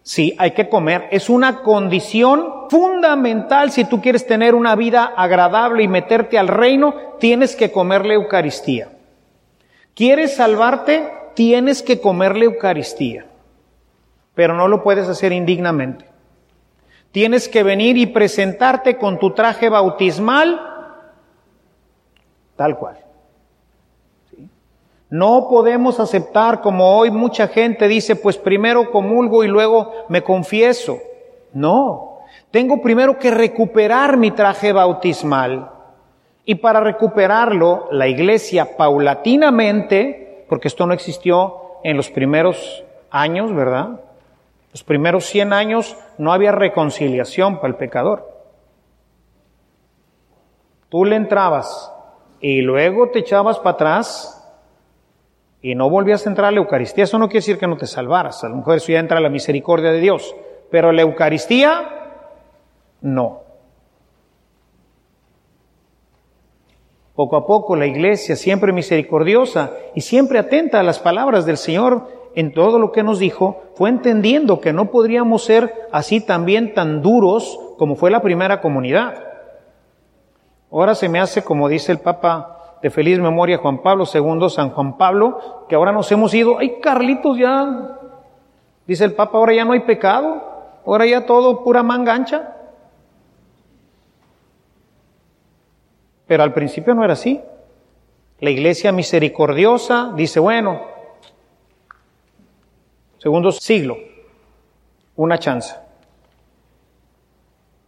Sí, 0.03 0.35
hay 0.39 0.53
que 0.53 0.71
comer. 0.71 1.07
Es 1.11 1.29
una 1.29 1.61
condición 1.61 2.71
fundamental 2.71 3.71
si 3.71 3.85
tú 3.85 4.01
quieres 4.01 4.27
tener 4.27 4.55
una 4.55 4.75
vida 4.75 5.05
agradable 5.05 5.83
y 5.83 5.89
meterte 5.89 6.39
al 6.39 6.49
reino, 6.49 6.95
tienes 7.21 7.55
que 7.55 7.71
comer 7.71 8.07
la 8.07 8.15
Eucaristía. 8.15 8.89
¿Quieres 9.95 10.37
salvarte? 10.37 11.18
Tienes 11.39 11.85
que 11.85 12.01
comer 12.01 12.37
la 12.37 12.47
Eucaristía. 12.47 13.25
Pero 14.35 14.55
no 14.55 14.67
lo 14.67 14.83
puedes 14.83 15.07
hacer 15.07 15.31
indignamente. 15.31 16.05
Tienes 17.13 17.49
que 17.49 17.63
venir 17.63 17.97
y 17.97 18.07
presentarte 18.07 18.97
con 18.97 19.21
tu 19.21 19.31
traje 19.35 19.69
bautismal 19.69 20.61
tal 22.57 22.77
cual. 22.77 22.97
No 25.11 25.47
podemos 25.49 26.01
aceptar, 26.01 26.61
como 26.61 26.99
hoy 26.99 27.13
mucha 27.13 27.47
gente 27.47 27.87
dice, 27.87 28.17
pues 28.17 28.37
primero 28.37 28.91
comulgo 28.91 29.45
y 29.45 29.47
luego 29.47 29.93
me 30.09 30.25
confieso. 30.25 30.99
No, 31.53 32.19
tengo 32.51 32.83
primero 32.83 33.17
que 33.17 33.31
recuperar 33.31 34.17
mi 34.17 34.33
traje 34.33 34.73
bautismal. 34.73 35.71
Y 36.45 36.57
para 36.57 36.81
recuperarlo, 36.81 37.87
la 37.93 38.09
iglesia 38.09 38.77
paulatinamente, 38.77 40.28
porque 40.49 40.69
esto 40.69 40.87
no 40.87 40.95
existió 40.95 41.79
en 41.85 41.97
los 41.97 42.11
primeros 42.11 42.85
años, 43.11 43.55
¿verdad? 43.55 44.01
Los 44.73 44.85
primeros 44.85 45.25
100 45.27 45.53
años 45.53 45.97
no 46.19 46.33
había 46.33 46.53
reconciliación 46.53 47.57
para 47.57 47.69
el 47.69 47.75
pecador. 47.77 48.29
Tú 50.89 51.05
le 51.05 51.17
entrabas 51.17 51.93
y 52.41 52.61
luego 52.63 53.11
te 53.11 53.21
echabas 53.21 53.59
para 53.59 53.71
atrás 53.75 54.35
y 55.61 55.75
no 55.75 55.91
volvías 55.91 56.25
a 56.27 56.31
entrar 56.31 56.49
a 56.49 56.51
la 56.53 56.59
Eucaristía, 56.59 57.05
eso 57.05 57.19
no 57.19 57.27
quiere 57.29 57.41
decir 57.41 57.59
que 57.59 57.67
no 57.67 57.77
te 57.77 57.87
salvaras, 57.87 58.45
a 58.45 58.49
lo 58.49 58.57
mejor 58.57 58.77
eso 58.77 58.93
ya 58.93 59.01
entra 59.01 59.21
la 59.21 59.29
misericordia 59.29 59.91
de 59.91 60.01
Dios, 60.01 60.35
pero 60.71 60.93
la 60.93 61.03
Eucaristía, 61.03 61.91
no. 63.01 63.48
Poco 67.19 67.35
a 67.35 67.47
poco 67.47 67.75
la 67.75 67.87
iglesia, 67.87 68.37
siempre 68.37 68.73
misericordiosa 68.73 69.73
y 69.97 70.03
siempre 70.03 70.39
atenta 70.39 70.79
a 70.79 70.85
las 70.85 71.01
palabras 71.01 71.45
del 71.47 71.57
Señor 71.57 72.07
en 72.37 72.55
todo 72.55 72.79
lo 72.79 72.93
que 72.93 73.03
nos 73.03 73.19
dijo, 73.19 73.61
fue 73.75 73.89
entendiendo 73.89 74.61
que 74.61 74.73
no 74.73 74.93
podríamos 74.93 75.43
ser 75.43 75.89
así 75.91 76.21
también 76.21 76.75
tan 76.75 77.03
duros 77.03 77.59
como 77.77 77.97
fue 77.97 78.13
la 78.13 78.23
primera 78.23 78.61
comunidad. 78.61 79.21
Ahora 80.71 80.95
se 80.95 81.09
me 81.09 81.19
hace, 81.19 81.43
como 81.43 81.69
dice 81.69 81.91
el 81.91 81.99
Papa 81.99 82.77
de 82.83 82.89
feliz 82.89 83.19
memoria 83.19 83.59
Juan 83.59 83.79
Pablo 83.83 84.05
II, 84.05 84.49
San 84.49 84.71
Juan 84.71 84.97
Pablo, 84.97 85.65
que 85.69 85.75
ahora 85.75 85.91
nos 85.91 86.13
hemos 86.13 86.33
ido, 86.35 86.59
ay 86.61 86.79
Carlitos 86.81 87.37
ya, 87.37 87.99
dice 88.87 89.05
el 89.05 89.15
Papa, 89.15 89.39
ahora 89.39 89.55
ya 89.55 89.65
no 89.65 89.73
hay 89.73 89.81
pecado, 89.81 90.41
ahora 90.87 91.05
ya 91.05 91.27
todo 91.27 91.65
pura 91.65 91.83
mangancha. 91.83 92.58
Pero 96.29 96.43
al 96.45 96.53
principio 96.53 96.95
no 96.95 97.03
era 97.03 97.15
así. 97.15 97.41
La 98.39 98.51
iglesia 98.51 98.93
misericordiosa 98.93 100.13
dice, 100.15 100.39
bueno, 100.39 100.83
segundo 103.19 103.51
siglo, 103.51 103.97
una 105.17 105.39
chance. 105.39 105.75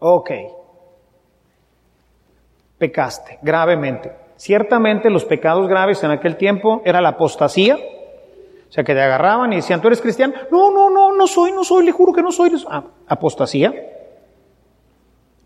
Ok, 0.00 0.31
pecaste 2.79 3.38
gravemente. 3.42 4.12
Ciertamente 4.37 5.11
los 5.11 5.26
pecados 5.26 5.68
graves 5.68 6.03
en 6.03 6.11
aquel 6.11 6.37
tiempo 6.37 6.81
era 6.85 7.03
la 7.03 7.11
apostasía, 7.11 7.76
o 7.76 8.72
sea 8.72 8.83
que 8.83 8.94
te 8.94 9.03
agarraban 9.03 9.53
y 9.53 9.57
decían, 9.57 9.83
¿tú 9.83 9.88
eres 9.88 10.00
cristiano? 10.00 10.33
No, 10.50 10.70
no, 10.72 10.88
no, 10.88 11.12
no 11.12 11.26
soy, 11.26 11.53
no 11.53 11.62
soy, 11.62 11.85
le 11.85 11.92
juro 11.92 12.14
que 12.14 12.22
no 12.22 12.33
soy. 12.33 12.50
Ah, 12.68 12.85
apostasía, 13.07 13.74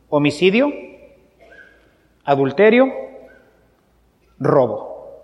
homicidio, 0.08 0.72
adulterio, 2.24 2.92
robo. 4.38 5.22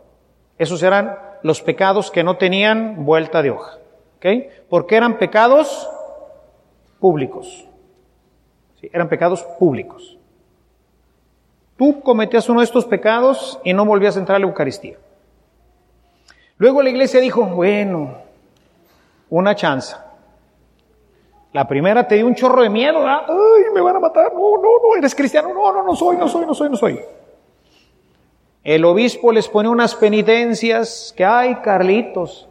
Esos 0.59 0.83
eran 0.83 1.19
los 1.43 1.63
pecados 1.63 2.11
que 2.11 2.23
no 2.23 2.37
tenían 2.37 3.05
vuelta 3.05 3.43
de 3.43 3.51
hoja. 3.51 3.79
¿Ok? 4.17 4.27
Porque 4.69 4.97
eran 4.97 5.19
pecados 5.19 5.89
públicos. 6.99 7.67
Sí, 8.81 8.91
eran 8.93 9.09
pecados 9.09 9.43
públicos. 9.59 10.19
Tú 11.77 12.03
cometías 12.03 12.49
uno 12.51 12.61
de 12.61 12.65
estos 12.65 12.85
pecados 12.85 13.59
y 13.65 13.73
no 13.73 13.87
volvías 13.87 14.17
a 14.17 14.21
entrar 14.21 14.37
a 14.37 14.39
la 14.39 14.47
Eucaristía. 14.47 14.99
Luego 16.59 16.83
la 16.83 16.91
iglesia 16.91 17.21
dijo, 17.21 17.47
bueno, 17.47 18.19
una 19.31 19.55
chance. 19.55 19.97
La 21.53 21.67
primera 21.67 22.07
te 22.07 22.15
dio 22.17 22.27
un 22.27 22.35
chorro 22.35 22.63
de 22.63 22.71
miedo. 22.71 23.05
Ay, 23.07 23.65
me 23.75 23.81
van 23.81 23.97
a 23.97 24.01
matar. 24.01 24.33
No, 24.33 24.57
no, 24.57 24.63
no, 24.63 24.97
eres 24.97 25.15
cristiano. 25.15 25.53
No, 25.53 25.73
no, 25.73 25.83
no 25.83 25.97
soy, 25.97 26.17
no 26.17 26.29
soy, 26.29 26.47
no 26.47 26.55
soy, 26.55 26.71
no 26.71 26.77
soy. 26.77 27.01
El 28.63 28.85
obispo 28.85 29.33
les 29.33 29.49
pone 29.49 29.69
unas 29.69 29.95
penitencias 29.95 31.13
que 31.17 31.25
hay, 31.25 31.57
Carlitos. 31.57 32.49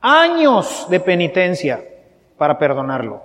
Años 0.00 0.86
de 0.88 1.00
penitencia 1.00 1.84
para 2.38 2.58
perdonarlo. 2.58 3.22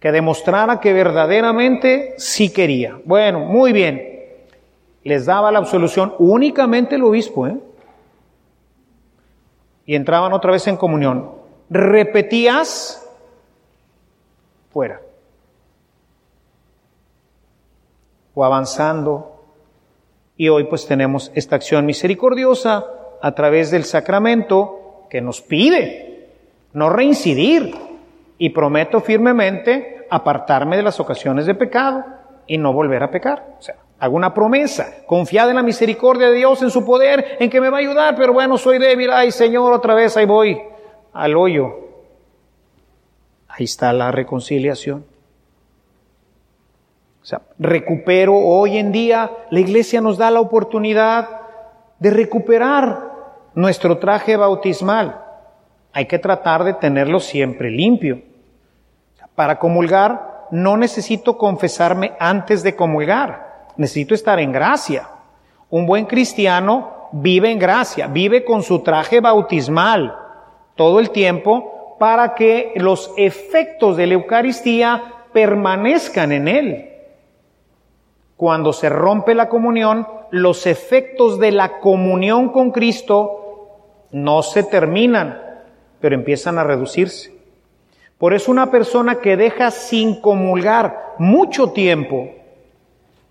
Que 0.00 0.10
demostrara 0.10 0.80
que 0.80 0.92
verdaderamente 0.92 2.14
sí 2.16 2.52
quería. 2.52 2.98
Bueno, 3.04 3.40
muy 3.40 3.72
bien. 3.72 4.10
Les 5.04 5.26
daba 5.26 5.52
la 5.52 5.60
absolución 5.60 6.14
únicamente 6.18 6.96
el 6.96 7.04
obispo, 7.04 7.46
¿eh? 7.46 7.56
Y 9.86 9.94
entraban 9.94 10.32
otra 10.32 10.50
vez 10.52 10.66
en 10.66 10.76
comunión. 10.76 11.39
Repetías, 11.70 13.08
fuera. 14.72 15.00
O 18.34 18.44
avanzando. 18.44 19.36
Y 20.36 20.48
hoy 20.48 20.64
pues 20.64 20.86
tenemos 20.86 21.30
esta 21.34 21.56
acción 21.56 21.86
misericordiosa 21.86 22.84
a 23.22 23.34
través 23.34 23.70
del 23.70 23.84
sacramento 23.84 25.06
que 25.08 25.20
nos 25.20 25.40
pide 25.40 26.28
no 26.72 26.90
reincidir. 26.90 27.72
Y 28.38 28.48
prometo 28.50 29.00
firmemente 29.00 30.06
apartarme 30.10 30.76
de 30.76 30.82
las 30.82 30.98
ocasiones 30.98 31.44
de 31.46 31.54
pecado 31.54 32.04
y 32.46 32.56
no 32.56 32.72
volver 32.72 33.02
a 33.02 33.10
pecar. 33.10 33.56
O 33.58 33.62
sea, 33.62 33.76
hago 33.98 34.16
una 34.16 34.32
promesa, 34.32 35.04
confiada 35.06 35.50
en 35.50 35.56
la 35.56 35.62
misericordia 35.62 36.30
de 36.30 36.36
Dios, 36.36 36.62
en 36.62 36.70
su 36.70 36.84
poder, 36.84 37.36
en 37.38 37.50
que 37.50 37.60
me 37.60 37.68
va 37.68 37.76
a 37.76 37.80
ayudar, 37.80 38.16
pero 38.16 38.32
bueno, 38.32 38.56
soy 38.56 38.78
débil, 38.78 39.10
ay 39.12 39.30
Señor, 39.30 39.74
otra 39.74 39.94
vez 39.94 40.16
ahí 40.16 40.24
voy 40.24 40.58
al 41.12 41.36
hoyo. 41.36 41.90
Ahí 43.48 43.64
está 43.64 43.92
la 43.92 44.10
reconciliación. 44.12 45.04
O 47.22 47.24
sea, 47.24 47.42
recupero 47.58 48.34
hoy 48.36 48.78
en 48.78 48.92
día, 48.92 49.30
la 49.50 49.60
iglesia 49.60 50.00
nos 50.00 50.16
da 50.16 50.30
la 50.30 50.40
oportunidad 50.40 51.28
de 51.98 52.10
recuperar 52.10 53.10
nuestro 53.54 53.98
traje 53.98 54.36
bautismal. 54.36 55.22
Hay 55.92 56.06
que 56.06 56.18
tratar 56.18 56.64
de 56.64 56.74
tenerlo 56.74 57.20
siempre 57.20 57.70
limpio. 57.70 58.22
Para 59.34 59.58
comulgar 59.58 60.46
no 60.50 60.76
necesito 60.76 61.36
confesarme 61.36 62.12
antes 62.18 62.62
de 62.62 62.74
comulgar, 62.74 63.68
necesito 63.76 64.14
estar 64.14 64.40
en 64.40 64.52
gracia. 64.52 65.08
Un 65.68 65.86
buen 65.86 66.06
cristiano 66.06 67.08
vive 67.12 67.50
en 67.50 67.58
gracia, 67.58 68.06
vive 68.06 68.44
con 68.44 68.62
su 68.62 68.80
traje 68.80 69.20
bautismal 69.20 70.19
todo 70.80 70.98
el 70.98 71.10
tiempo 71.10 71.94
para 71.98 72.34
que 72.34 72.72
los 72.76 73.12
efectos 73.18 73.98
de 73.98 74.06
la 74.06 74.14
Eucaristía 74.14 75.26
permanezcan 75.30 76.32
en 76.32 76.48
él 76.48 76.90
cuando 78.34 78.72
se 78.72 78.88
rompe 78.88 79.34
la 79.34 79.50
comunión, 79.50 80.08
los 80.30 80.66
efectos 80.66 81.38
de 81.38 81.52
la 81.52 81.80
comunión 81.80 82.48
con 82.48 82.70
Cristo 82.70 84.06
no 84.10 84.42
se 84.42 84.62
terminan, 84.62 85.38
pero 86.00 86.14
empiezan 86.14 86.56
a 86.56 86.64
reducirse. 86.64 87.30
Por 88.16 88.32
eso 88.32 88.50
una 88.50 88.70
persona 88.70 89.16
que 89.16 89.36
deja 89.36 89.70
sin 89.70 90.22
comulgar 90.22 91.16
mucho 91.18 91.72
tiempo 91.72 92.30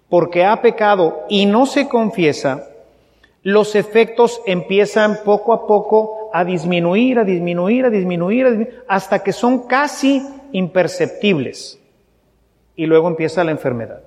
porque 0.08 0.46
ha 0.46 0.62
pecado 0.62 1.22
y 1.30 1.48
no 1.48 1.66
se 1.66 1.90
confiesa, 1.90 2.68
los 3.42 3.74
efectos 3.74 4.40
empiezan 4.46 5.22
poco 5.26 5.52
a 5.52 5.66
poco 5.66 6.19
a 6.34 6.44
disminuir, 6.44 7.20
a 7.20 7.24
disminuir, 7.24 7.86
a 7.86 7.90
disminuir, 7.90 8.84
hasta 8.88 9.20
que 9.20 9.34
son 9.34 9.68
casi 9.68 10.26
imperceptibles. 10.52 11.80
Y 12.76 12.86
luego 12.86 13.08
empieza 13.08 13.44
la 13.44 13.52
enfermedad. 13.52 14.02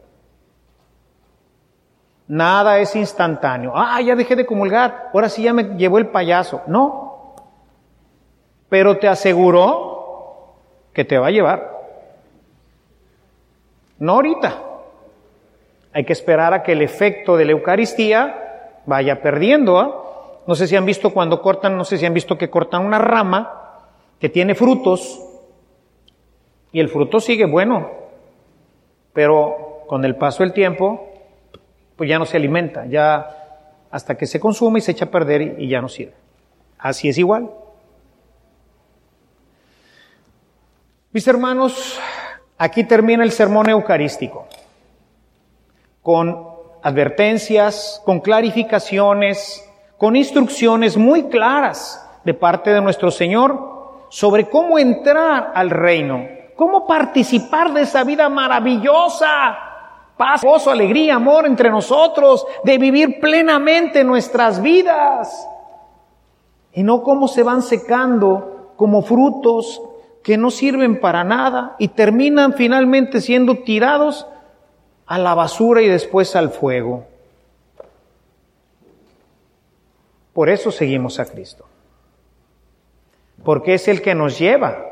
Nada 2.28 2.78
es 2.78 2.96
instantáneo. 2.96 3.72
Ah, 3.74 4.00
ya 4.00 4.16
dejé 4.16 4.36
de 4.36 4.46
comulgar, 4.46 5.10
ahora 5.12 5.28
sí 5.28 5.42
ya 5.42 5.52
me 5.52 5.76
llevó 5.76 5.98
el 5.98 6.06
payaso. 6.08 6.62
No. 6.66 7.34
Pero 8.68 8.96
te 8.96 9.08
aseguró 9.08 10.54
que 10.94 11.04
te 11.04 11.18
va 11.18 11.26
a 11.26 11.30
llevar. 11.30 11.70
No 13.98 14.12
ahorita. 14.12 14.62
Hay 15.92 16.04
que 16.04 16.12
esperar 16.12 16.54
a 16.54 16.62
que 16.62 16.72
el 16.72 16.82
efecto 16.82 17.36
de 17.36 17.44
la 17.44 17.52
Eucaristía 17.52 18.80
vaya 18.86 19.20
perdiendo. 19.20 19.78
¿ah? 19.78 20.01
No 20.46 20.54
sé 20.54 20.66
si 20.66 20.76
han 20.76 20.86
visto 20.86 21.12
cuando 21.12 21.40
cortan, 21.40 21.76
no 21.76 21.84
sé 21.84 21.98
si 21.98 22.06
han 22.06 22.14
visto 22.14 22.36
que 22.36 22.50
cortan 22.50 22.84
una 22.84 22.98
rama 22.98 23.80
que 24.18 24.28
tiene 24.28 24.54
frutos 24.54 25.20
y 26.72 26.80
el 26.80 26.88
fruto 26.88 27.20
sigue 27.20 27.44
bueno, 27.44 27.90
pero 29.12 29.84
con 29.86 30.04
el 30.04 30.16
paso 30.16 30.42
del 30.42 30.52
tiempo 30.52 31.08
pues 31.96 32.08
ya 32.08 32.18
no 32.18 32.24
se 32.24 32.36
alimenta, 32.36 32.86
ya 32.86 33.42
hasta 33.90 34.16
que 34.16 34.26
se 34.26 34.40
consume 34.40 34.78
y 34.78 34.82
se 34.82 34.92
echa 34.92 35.04
a 35.04 35.10
perder 35.10 35.60
y, 35.60 35.68
ya 35.68 35.80
no 35.80 35.88
sirve. 35.88 36.14
Así 36.78 37.08
es 37.08 37.18
igual. 37.18 37.50
Mis 41.12 41.28
hermanos, 41.28 42.00
aquí 42.56 42.84
termina 42.84 43.22
el 43.22 43.32
sermón 43.32 43.68
eucarístico, 43.68 44.48
con 46.02 46.46
advertencias, 46.82 48.00
con 48.04 48.20
clarificaciones, 48.20 49.68
con 50.02 50.16
instrucciones 50.16 50.96
muy 50.96 51.28
claras 51.28 52.04
de 52.24 52.34
parte 52.34 52.70
de 52.70 52.80
nuestro 52.80 53.12
Señor 53.12 54.08
sobre 54.08 54.50
cómo 54.50 54.76
entrar 54.76 55.52
al 55.54 55.70
reino, 55.70 56.26
cómo 56.56 56.88
participar 56.88 57.72
de 57.72 57.82
esa 57.82 58.02
vida 58.02 58.28
maravillosa 58.28 59.56
paz, 60.16 60.42
gozo, 60.42 60.72
alegría, 60.72 61.14
amor 61.14 61.46
entre 61.46 61.70
nosotros, 61.70 62.44
de 62.64 62.78
vivir 62.78 63.20
plenamente 63.20 64.02
nuestras 64.02 64.60
vidas. 64.60 65.48
Y 66.72 66.82
no 66.82 67.04
cómo 67.04 67.28
se 67.28 67.44
van 67.44 67.62
secando 67.62 68.72
como 68.74 69.02
frutos 69.02 69.80
que 70.24 70.36
no 70.36 70.50
sirven 70.50 70.98
para 70.98 71.22
nada 71.22 71.76
y 71.78 71.86
terminan 71.86 72.54
finalmente 72.54 73.20
siendo 73.20 73.58
tirados 73.58 74.26
a 75.06 75.18
la 75.18 75.34
basura 75.34 75.80
y 75.80 75.86
después 75.86 76.34
al 76.34 76.50
fuego. 76.50 77.11
Por 80.32 80.48
eso 80.48 80.70
seguimos 80.70 81.20
a 81.20 81.26
Cristo. 81.26 81.66
Porque 83.44 83.74
es 83.74 83.88
el 83.88 84.00
que 84.00 84.14
nos 84.14 84.38
lleva 84.38 84.86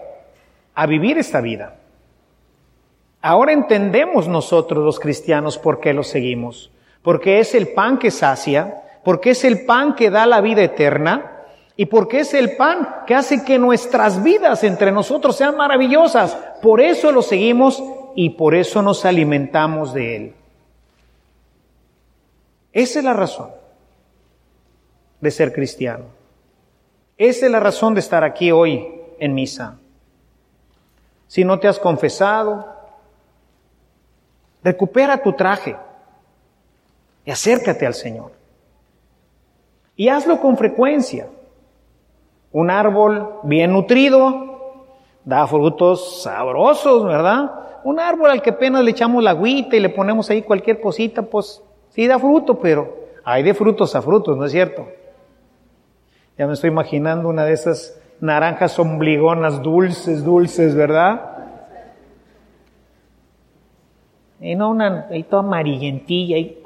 a 0.74 0.87
vivir 0.87 1.18
esta 1.18 1.40
vida. 1.40 1.76
Ahora 3.22 3.53
entendemos 3.53 4.29
nosotros 4.29 4.85
los 4.85 4.98
cristianos 4.98 5.59
por 5.59 5.81
qué 5.81 5.92
lo 5.92 6.03
seguimos. 6.03 6.70
Porque 7.03 7.38
es 7.38 7.55
el 7.55 7.68
pan 7.68 7.98
que 7.98 8.11
sacia, 8.11 8.83
porque 9.05 9.31
es 9.31 9.44
el 9.44 9.64
pan 9.64 9.94
que 9.94 10.11
da 10.11 10.26
la 10.26 10.40
vida 10.40 10.62
eterna 10.62 11.44
y 11.76 11.87
porque 11.87 12.20
es 12.20 12.35
el 12.35 12.57
pan 12.57 13.05
que 13.07 13.14
hace 13.14 13.42
que 13.44 13.59
nuestras 13.59 14.22
vidas 14.22 14.64
entre 14.64 14.92
nosotros 14.92 15.37
sean 15.37 15.57
maravillosas. 15.57 16.37
Por 16.61 16.81
eso 16.81 17.12
lo 17.12 17.22
seguimos 17.22 17.83
y 18.14 18.31
por 18.31 18.55
eso 18.55 18.83
nos 18.83 19.07
alimentamos 19.07 19.94
de 19.94 20.16
él. 20.16 20.35
Esa 22.72 22.98
es 22.98 23.05
la 23.05 23.14
razón 23.14 23.60
de 25.20 25.30
ser 25.30 25.52
cristiano. 25.52 26.04
Esa 27.16 27.46
es 27.46 27.52
la 27.52 27.61
razón 27.61 27.94
de 27.94 28.00
estar 28.00 28.24
aquí 28.24 28.50
hoy 28.50 28.87
en 29.18 29.35
misa. 29.35 29.78
Si 31.26 31.44
no 31.44 31.59
te 31.59 31.68
has 31.68 31.78
confesado, 31.78 32.80
Recupera 34.62 35.22
tu 35.22 35.33
traje 35.33 35.76
y 37.24 37.30
acércate 37.30 37.87
al 37.87 37.94
Señor. 37.94 38.33
Y 39.96 40.08
hazlo 40.08 40.40
con 40.40 40.56
frecuencia. 40.56 41.29
Un 42.52 42.71
árbol 42.71 43.37
bien 43.44 43.73
nutrido 43.73 44.48
da 45.25 45.46
frutos 45.46 46.23
sabrosos, 46.23 47.04
¿verdad? 47.04 47.50
Un 47.85 48.00
árbol 48.00 48.31
al 48.31 48.42
que 48.42 48.50
apenas 48.50 48.83
le 48.83 48.90
echamos 48.90 49.23
la 49.23 49.31
agüita 49.31 49.77
y 49.77 49.81
le 49.81 49.88
ponemos 49.88 50.29
ahí 50.29 50.42
cualquier 50.42 50.81
cosita, 50.81 51.23
pues 51.23 51.62
sí 51.90 52.06
da 52.06 52.18
fruto, 52.18 52.58
pero 52.58 52.96
hay 53.25 53.42
de 53.42 53.54
frutos 53.54 53.94
a 53.94 54.02
frutos, 54.02 54.37
¿no 54.37 54.44
es 54.44 54.52
cierto? 54.52 54.87
Ya 56.40 56.46
me 56.46 56.54
estoy 56.54 56.70
imaginando 56.70 57.28
una 57.28 57.44
de 57.44 57.52
esas 57.52 58.00
naranjas 58.18 58.78
ombligonas 58.78 59.60
dulces, 59.60 60.24
dulces, 60.24 60.74
¿verdad? 60.74 61.20
Y 64.40 64.54
no 64.54 64.70
una 64.70 65.06
ahí 65.10 65.22
toda 65.24 65.42
amarillentilla. 65.42 66.38
Y, 66.38 66.64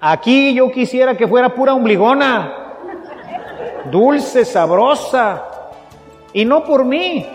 Aquí 0.00 0.54
yo 0.54 0.72
quisiera 0.72 1.18
que 1.18 1.28
fuera 1.28 1.54
pura 1.54 1.74
ombligona. 1.74 2.50
Dulce, 3.90 4.46
sabrosa. 4.46 5.44
Y 6.32 6.46
no 6.46 6.64
por 6.64 6.86
mí. 6.86 7.26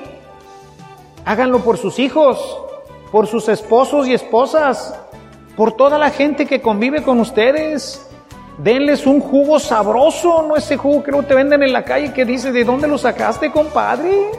Háganlo 1.24 1.60
por 1.60 1.78
sus 1.78 2.00
hijos, 2.00 2.58
por 3.12 3.28
sus 3.28 3.48
esposos 3.48 4.08
y 4.08 4.16
esposas, 4.16 5.00
por 5.56 5.74
toda 5.74 6.00
la 6.00 6.10
gente 6.10 6.48
que 6.48 6.64
convive 6.64 7.04
con 7.04 7.20
ustedes. 7.20 8.10
Denles 8.58 9.08
un 9.08 9.20
jugo 9.20 9.60
sabroso, 9.60 10.46
no 10.48 10.56
ese 10.56 10.78
jugo 10.78 11.04
que 11.04 11.12
no 11.12 11.24
te 11.24 11.34
venden 11.34 11.64
en 11.64 11.74
la 11.74 11.84
calle 11.84 12.14
que 12.14 12.24
dice, 12.24 12.52
¿de 12.52 12.64
dónde 12.64 12.88
lo 12.88 12.98
sacaste, 12.98 13.52
compadre? 13.52 14.30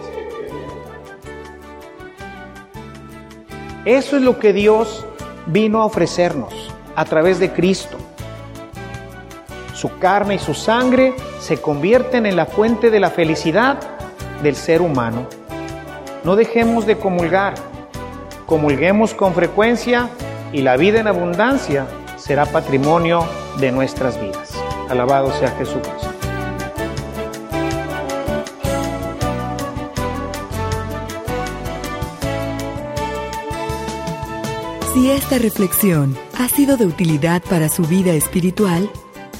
Eso 3.84 4.16
es 4.16 4.22
lo 4.22 4.38
que 4.38 4.52
Dios 4.52 5.04
vino 5.46 5.82
a 5.82 5.84
ofrecernos 5.84 6.54
a 6.94 7.04
través 7.04 7.38
de 7.38 7.52
Cristo. 7.52 7.98
Su 9.74 9.98
carne 9.98 10.36
y 10.36 10.38
su 10.38 10.54
sangre 10.54 11.14
se 11.40 11.60
convierten 11.60 12.24
en 12.24 12.36
la 12.36 12.46
fuente 12.46 12.90
de 12.90 13.00
la 13.00 13.10
felicidad 13.10 13.78
del 14.42 14.54
ser 14.54 14.80
humano. 14.80 15.26
No 16.22 16.36
dejemos 16.36 16.86
de 16.86 16.96
comulgar, 16.96 17.54
comulguemos 18.46 19.12
con 19.12 19.34
frecuencia 19.34 20.08
y 20.52 20.62
la 20.62 20.76
vida 20.76 21.00
en 21.00 21.08
abundancia 21.08 21.86
será 22.16 22.46
patrimonio 22.46 23.26
de 23.58 23.72
nuestras 23.72 24.20
vidas. 24.20 24.52
Alabado 24.88 25.32
sea 25.38 25.50
Jesucristo. 25.52 26.10
Si 34.92 35.10
esta 35.10 35.38
reflexión 35.38 36.16
ha 36.38 36.48
sido 36.48 36.76
de 36.76 36.86
utilidad 36.86 37.42
para 37.42 37.68
su 37.68 37.82
vida 37.82 38.12
espiritual, 38.12 38.88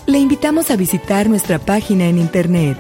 le 0.07 0.19
invitamos 0.19 0.71
a 0.71 0.77
visitar 0.77 1.29
nuestra 1.29 1.59
página 1.59 2.07
en 2.07 2.19
internet 2.19 2.79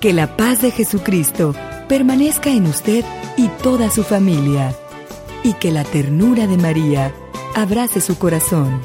Que 0.00 0.12
la 0.12 0.36
paz 0.36 0.60
de 0.60 0.72
Jesucristo 0.72 1.54
permanezca 1.88 2.50
en 2.50 2.66
usted 2.66 3.04
y 3.36 3.46
toda 3.62 3.92
su 3.92 4.02
familia, 4.02 4.74
y 5.44 5.52
que 5.52 5.70
la 5.70 5.84
ternura 5.84 6.48
de 6.48 6.56
María 6.56 7.14
abrace 7.54 8.00
su 8.00 8.18
corazón. 8.18 8.80